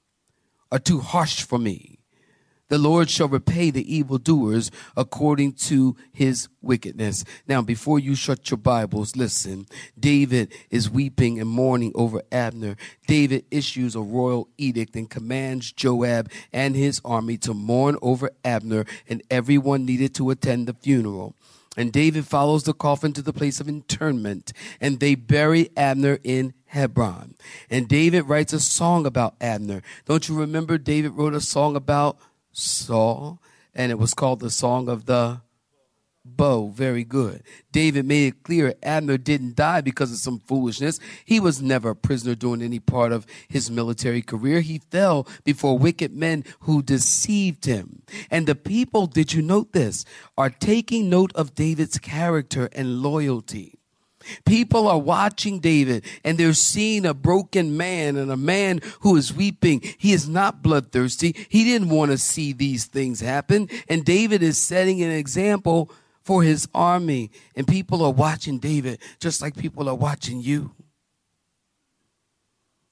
are 0.70 0.78
too 0.78 1.00
harsh 1.00 1.42
for 1.42 1.58
me. 1.58 1.99
The 2.70 2.78
Lord 2.78 3.10
shall 3.10 3.26
repay 3.26 3.70
the 3.70 3.94
evildoers 3.94 4.70
according 4.96 5.54
to 5.54 5.96
his 6.12 6.48
wickedness. 6.62 7.24
Now, 7.48 7.62
before 7.62 7.98
you 7.98 8.14
shut 8.14 8.48
your 8.48 8.58
Bibles, 8.58 9.16
listen. 9.16 9.66
David 9.98 10.52
is 10.70 10.88
weeping 10.88 11.40
and 11.40 11.50
mourning 11.50 11.90
over 11.96 12.22
Abner. 12.30 12.76
David 13.08 13.44
issues 13.50 13.96
a 13.96 14.00
royal 14.00 14.48
edict 14.56 14.94
and 14.94 15.10
commands 15.10 15.72
Joab 15.72 16.30
and 16.52 16.76
his 16.76 17.00
army 17.04 17.36
to 17.38 17.54
mourn 17.54 17.96
over 18.02 18.30
Abner, 18.44 18.84
and 19.08 19.20
everyone 19.32 19.84
needed 19.84 20.14
to 20.14 20.30
attend 20.30 20.68
the 20.68 20.74
funeral. 20.74 21.34
And 21.76 21.92
David 21.92 22.24
follows 22.24 22.62
the 22.64 22.74
coffin 22.74 23.12
to 23.14 23.22
the 23.22 23.32
place 23.32 23.58
of 23.58 23.68
interment, 23.68 24.52
and 24.80 25.00
they 25.00 25.16
bury 25.16 25.70
Abner 25.76 26.20
in 26.22 26.54
Hebron. 26.66 27.34
And 27.68 27.88
David 27.88 28.28
writes 28.28 28.52
a 28.52 28.60
song 28.60 29.06
about 29.06 29.34
Abner. 29.40 29.82
Don't 30.04 30.28
you 30.28 30.36
remember 30.36 30.78
David 30.78 31.12
wrote 31.12 31.34
a 31.34 31.40
song 31.40 31.74
about 31.74 32.16
Saul? 32.52 33.40
And 33.74 33.92
it 33.92 33.98
was 33.98 34.14
called 34.14 34.40
the 34.40 34.50
Song 34.50 34.88
of 34.88 35.06
the 35.06 35.40
Bow. 36.24 36.68
Very 36.68 37.04
good. 37.04 37.42
David 37.72 38.04
made 38.04 38.26
it 38.26 38.42
clear 38.42 38.74
Abner 38.82 39.16
didn't 39.16 39.56
die 39.56 39.80
because 39.80 40.12
of 40.12 40.18
some 40.18 40.38
foolishness. 40.38 41.00
He 41.24 41.40
was 41.40 41.62
never 41.62 41.90
a 41.90 41.96
prisoner 41.96 42.34
during 42.34 42.62
any 42.62 42.78
part 42.78 43.10
of 43.10 43.26
his 43.48 43.70
military 43.70 44.20
career. 44.20 44.60
He 44.60 44.78
fell 44.90 45.26
before 45.44 45.78
wicked 45.78 46.14
men 46.14 46.44
who 46.60 46.82
deceived 46.82 47.64
him. 47.64 48.02
And 48.30 48.46
the 48.46 48.54
people, 48.54 49.06
did 49.06 49.32
you 49.32 49.40
note 49.40 49.72
this, 49.72 50.04
are 50.36 50.50
taking 50.50 51.08
note 51.08 51.32
of 51.34 51.54
David's 51.54 51.98
character 51.98 52.68
and 52.72 53.00
loyalty. 53.00 53.79
People 54.44 54.86
are 54.88 54.98
watching 54.98 55.60
David 55.60 56.04
and 56.24 56.36
they're 56.36 56.52
seeing 56.52 57.06
a 57.06 57.14
broken 57.14 57.76
man 57.76 58.16
and 58.16 58.30
a 58.30 58.36
man 58.36 58.80
who 59.00 59.16
is 59.16 59.32
weeping. 59.32 59.80
He 59.98 60.12
is 60.12 60.28
not 60.28 60.62
bloodthirsty. 60.62 61.34
He 61.48 61.64
didn't 61.64 61.88
want 61.88 62.10
to 62.10 62.18
see 62.18 62.52
these 62.52 62.86
things 62.86 63.20
happen. 63.20 63.68
And 63.88 64.04
David 64.04 64.42
is 64.42 64.58
setting 64.58 65.02
an 65.02 65.10
example 65.10 65.90
for 66.22 66.42
his 66.42 66.68
army. 66.74 67.30
And 67.56 67.66
people 67.66 68.04
are 68.04 68.12
watching 68.12 68.58
David 68.58 69.00
just 69.18 69.40
like 69.40 69.56
people 69.56 69.88
are 69.88 69.94
watching 69.94 70.40
you. 70.40 70.72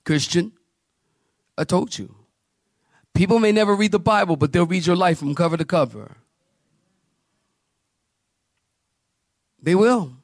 Christian, 0.05 0.53
I 1.57 1.65
told 1.65 1.99
you. 1.99 2.15
People 3.15 3.41
may 3.41 3.53
never 3.53 3.75
read 3.75 3.93
the 3.93 3.99
Bible, 3.99 4.37
but 4.37 4.53
they'll 4.53 4.65
read 4.65 4.87
your 4.87 4.97
life 4.97 5.19
from 5.19 5.35
cover 5.35 5.57
to 5.57 5.65
cover. 5.65 6.17
They 9.61 9.75
will. 9.75 10.18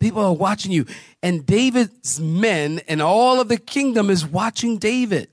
People 0.00 0.22
are 0.24 0.34
watching 0.34 0.72
you. 0.72 0.86
And 1.22 1.46
David's 1.46 2.18
men 2.18 2.80
and 2.88 3.00
all 3.00 3.40
of 3.40 3.48
the 3.48 3.58
kingdom 3.58 4.10
is 4.10 4.26
watching 4.26 4.78
David. 4.78 5.28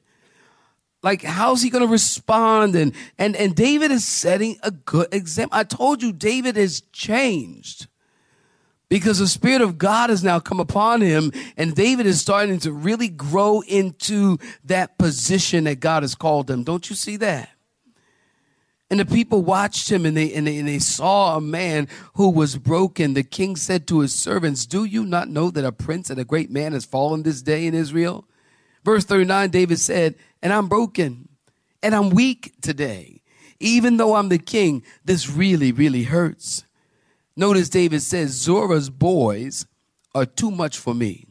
Like, 1.02 1.24
how's 1.24 1.62
he 1.62 1.70
going 1.70 1.86
to 1.86 1.92
respond? 1.92 2.76
And, 2.76 2.94
and, 3.18 3.36
and 3.36 3.56
David 3.56 3.92
is 3.92 4.06
setting 4.06 4.58
a 4.62 4.72
good 4.72 5.08
example. 5.12 5.58
I 5.58 5.64
told 5.64 6.04
you, 6.04 6.12
David 6.12 6.58
has 6.58 6.82
changed 6.92 7.88
because 8.90 9.20
the 9.20 9.28
Spirit 9.28 9.62
of 9.62 9.78
God 9.78 10.10
has 10.10 10.24
now 10.24 10.40
come 10.40 10.60
upon 10.60 11.02
him, 11.02 11.32
and 11.56 11.76
David 11.76 12.06
is 12.06 12.22
starting 12.22 12.60
to 12.60 12.72
really 12.72 13.10
grow 13.10 13.62
into 13.62 14.38
that 14.64 14.98
position 14.98 15.66
that 15.66 15.80
God 15.80 16.04
has 16.04 16.16
called 16.16 16.50
him. 16.50 16.64
Don't 16.64 16.90
you 16.90 16.96
see 16.96 17.18
that? 17.18 17.50
And 18.90 19.00
the 19.02 19.06
people 19.06 19.42
watched 19.42 19.92
him 19.92 20.06
and 20.06 20.16
they, 20.16 20.34
and 20.34 20.48
they, 20.48 20.58
and 20.58 20.68
they 20.68 20.80
saw 20.80 21.36
a 21.36 21.42
man 21.42 21.90
who 22.14 22.30
was 22.30 22.58
broken. 22.58 23.14
The 23.14 23.24
king 23.24 23.58
said 23.58 23.86
to 23.88 24.00
his 24.00 24.14
servants, 24.14 24.66
Do 24.66 24.86
you 24.86 25.06
not 25.06 25.28
know 25.28 25.52
that 25.52 25.66
a 25.66 25.74
prince 25.74 26.10
and 26.10 26.20
a 26.20 26.26
great 26.26 26.50
man 26.50 26.72
has 26.72 26.86
fallen 26.86 27.24
this 27.24 27.42
day 27.42 27.68
in 27.68 27.74
Israel? 27.74 28.26
Verse 28.86 29.04
39, 29.04 29.50
David 29.50 29.80
said, 29.80 30.16
And 30.42 30.54
I'm 30.54 30.70
broken 30.70 31.28
and 31.84 31.94
I'm 31.94 32.12
weak 32.12 32.54
today. 32.62 33.22
Even 33.60 33.98
though 33.98 34.16
I'm 34.16 34.30
the 34.30 34.38
king, 34.38 34.84
this 35.04 35.30
really, 35.30 35.72
really 35.72 36.04
hurts. 36.04 36.64
Notice 37.36 37.70
David 37.70 38.02
says, 38.02 38.32
Zorah's 38.32 38.90
boys 38.90 39.66
are 40.16 40.26
too 40.26 40.52
much 40.52 40.78
for 40.78 40.94
me. 40.94 41.26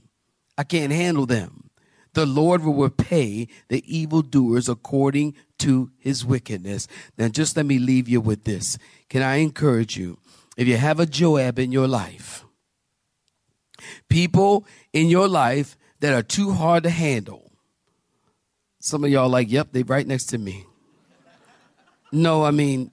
I 0.58 0.64
can't 0.64 0.92
handle 0.92 1.26
them. 1.26 1.70
The 2.12 2.26
Lord 2.26 2.64
will 2.64 2.74
repay 2.74 3.48
the 3.68 3.84
evildoers 3.86 4.68
according 4.68 5.34
to 5.58 5.90
his 5.98 6.24
wickedness. 6.24 6.86
Now, 7.16 7.28
just 7.28 7.56
let 7.56 7.66
me 7.66 7.78
leave 7.78 8.08
you 8.08 8.20
with 8.20 8.44
this. 8.44 8.78
Can 9.08 9.22
I 9.22 9.36
encourage 9.36 9.96
you? 9.96 10.18
If 10.56 10.66
you 10.66 10.76
have 10.76 11.00
a 11.00 11.06
Joab 11.06 11.58
in 11.58 11.72
your 11.72 11.88
life, 11.88 12.44
people 14.08 14.66
in 14.92 15.08
your 15.08 15.28
life 15.28 15.76
that 16.00 16.14
are 16.14 16.22
too 16.22 16.52
hard 16.52 16.82
to 16.84 16.90
handle, 16.90 17.50
some 18.80 19.04
of 19.04 19.10
y'all 19.10 19.28
like, 19.28 19.50
yep, 19.50 19.68
they 19.72 19.82
right 19.82 20.06
next 20.06 20.26
to 20.26 20.38
me. 20.38 20.64
No, 22.12 22.44
I 22.44 22.52
mean, 22.52 22.90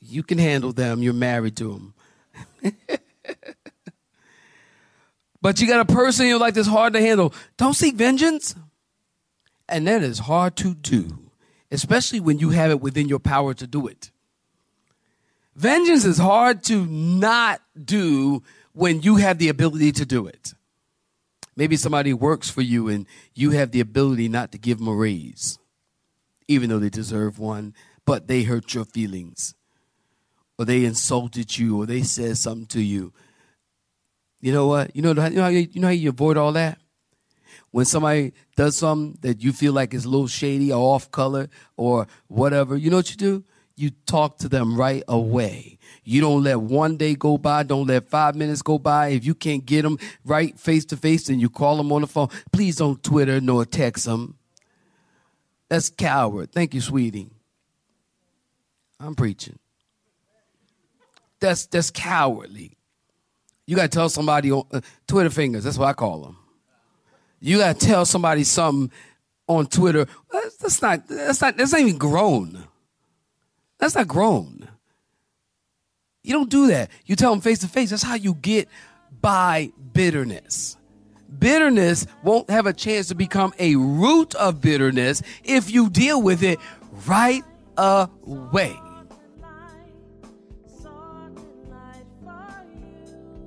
you 0.00 0.22
can 0.22 0.38
handle 0.38 0.72
them. 0.72 1.02
You're 1.02 1.14
married 1.14 1.56
to 1.56 1.72
them. 1.72 1.94
but 5.40 5.60
you 5.60 5.66
got 5.66 5.88
a 5.88 5.92
person 5.92 6.24
in 6.24 6.30
your 6.30 6.38
life 6.38 6.54
that's 6.54 6.68
hard 6.68 6.92
to 6.94 7.00
handle. 7.00 7.32
Don't 7.56 7.74
seek 7.74 7.94
vengeance. 7.94 8.54
And 9.68 9.86
that 9.86 10.02
is 10.02 10.20
hard 10.20 10.56
to 10.56 10.74
do, 10.74 11.30
especially 11.70 12.20
when 12.20 12.38
you 12.38 12.50
have 12.50 12.70
it 12.70 12.80
within 12.80 13.08
your 13.08 13.18
power 13.18 13.54
to 13.54 13.66
do 13.66 13.86
it. 13.86 14.10
Vengeance 15.54 16.04
is 16.04 16.18
hard 16.18 16.62
to 16.64 16.84
not 16.86 17.62
do 17.82 18.42
when 18.72 19.00
you 19.00 19.16
have 19.16 19.38
the 19.38 19.48
ability 19.48 19.90
to 19.92 20.04
do 20.04 20.26
it. 20.26 20.52
Maybe 21.56 21.76
somebody 21.76 22.12
works 22.12 22.50
for 22.50 22.60
you 22.60 22.88
and 22.88 23.06
you 23.34 23.52
have 23.52 23.70
the 23.70 23.80
ability 23.80 24.28
not 24.28 24.52
to 24.52 24.58
give 24.58 24.78
them 24.78 24.88
a 24.88 24.94
raise, 24.94 25.58
even 26.46 26.68
though 26.68 26.78
they 26.78 26.90
deserve 26.90 27.38
one, 27.38 27.74
but 28.04 28.28
they 28.28 28.42
hurt 28.42 28.74
your 28.74 28.84
feelings, 28.84 29.54
or 30.58 30.66
they 30.66 30.84
insulted 30.84 31.56
you, 31.58 31.80
or 31.80 31.86
they 31.86 32.02
said 32.02 32.36
something 32.36 32.66
to 32.66 32.82
you. 32.82 33.12
You 34.40 34.52
know 34.52 34.66
what? 34.66 34.94
You 34.94 35.02
know, 35.02 35.08
you 35.08 35.14
know, 35.14 35.42
how 35.42 35.48
you, 35.48 35.68
you 35.72 35.80
know 35.80 35.88
how 35.88 35.92
you 35.92 36.10
avoid 36.10 36.36
all 36.36 36.52
that? 36.52 36.78
When 37.70 37.84
somebody 37.84 38.32
does 38.56 38.76
something 38.76 39.18
that 39.20 39.42
you 39.42 39.52
feel 39.52 39.72
like 39.72 39.92
is 39.92 40.04
a 40.04 40.08
little 40.08 40.28
shady 40.28 40.72
or 40.72 40.94
off 40.94 41.10
color 41.10 41.48
or 41.76 42.06
whatever, 42.28 42.76
you 42.76 42.90
know 42.90 42.96
what 42.96 43.10
you 43.10 43.16
do? 43.16 43.44
You 43.76 43.90
talk 44.06 44.38
to 44.38 44.48
them 44.48 44.76
right 44.76 45.02
away. 45.06 45.78
You 46.02 46.22
don't 46.22 46.42
let 46.42 46.60
one 46.60 46.96
day 46.96 47.14
go 47.14 47.36
by. 47.36 47.62
Don't 47.62 47.86
let 47.86 48.08
five 48.08 48.34
minutes 48.34 48.62
go 48.62 48.78
by. 48.78 49.08
If 49.08 49.26
you 49.26 49.34
can't 49.34 49.66
get 49.66 49.82
them 49.82 49.98
right 50.24 50.58
face 50.58 50.86
to 50.86 50.96
face, 50.96 51.26
then 51.26 51.38
you 51.40 51.50
call 51.50 51.76
them 51.76 51.92
on 51.92 52.00
the 52.00 52.06
phone. 52.06 52.28
Please 52.52 52.76
don't 52.76 53.02
Twitter 53.02 53.40
nor 53.40 53.66
text 53.66 54.06
them. 54.06 54.38
That's 55.68 55.90
coward. 55.90 56.52
Thank 56.52 56.72
you, 56.72 56.80
sweetie. 56.80 57.30
I'm 58.98 59.14
preaching. 59.14 59.58
That's 61.40 61.66
that's 61.66 61.90
cowardly. 61.90 62.78
You 63.66 63.76
got 63.76 63.82
to 63.82 63.88
tell 63.88 64.08
somebody 64.08 64.52
on 64.52 64.64
uh, 64.72 64.80
Twitter 65.06 65.28
fingers. 65.28 65.64
That's 65.64 65.76
what 65.76 65.88
I 65.88 65.92
call 65.92 66.22
them. 66.22 66.38
You 67.40 67.58
got 67.58 67.78
to 67.78 67.86
tell 67.86 68.04
somebody 68.04 68.44
something 68.44 68.90
on 69.46 69.66
Twitter. 69.66 70.06
That's, 70.32 70.56
that's 70.56 70.82
not. 70.82 71.06
That's 71.08 71.40
not. 71.40 71.56
That's 71.56 71.72
not 71.72 71.80
even 71.80 71.98
grown. 71.98 72.64
That's 73.78 73.94
not 73.94 74.08
grown. 74.08 74.68
You 76.22 76.32
don't 76.32 76.50
do 76.50 76.68
that. 76.68 76.90
You 77.04 77.14
tell 77.14 77.30
them 77.30 77.40
face 77.40 77.60
to 77.60 77.68
face. 77.68 77.90
That's 77.90 78.02
how 78.02 78.14
you 78.14 78.34
get 78.34 78.68
by 79.20 79.72
bitterness. 79.92 80.76
Bitterness 81.38 82.06
won't 82.22 82.50
have 82.50 82.66
a 82.66 82.72
chance 82.72 83.08
to 83.08 83.14
become 83.14 83.52
a 83.58 83.76
root 83.76 84.34
of 84.34 84.60
bitterness 84.60 85.22
if 85.44 85.70
you 85.70 85.90
deal 85.90 86.22
with 86.22 86.42
it 86.42 86.58
right 87.06 87.44
away. 87.76 88.76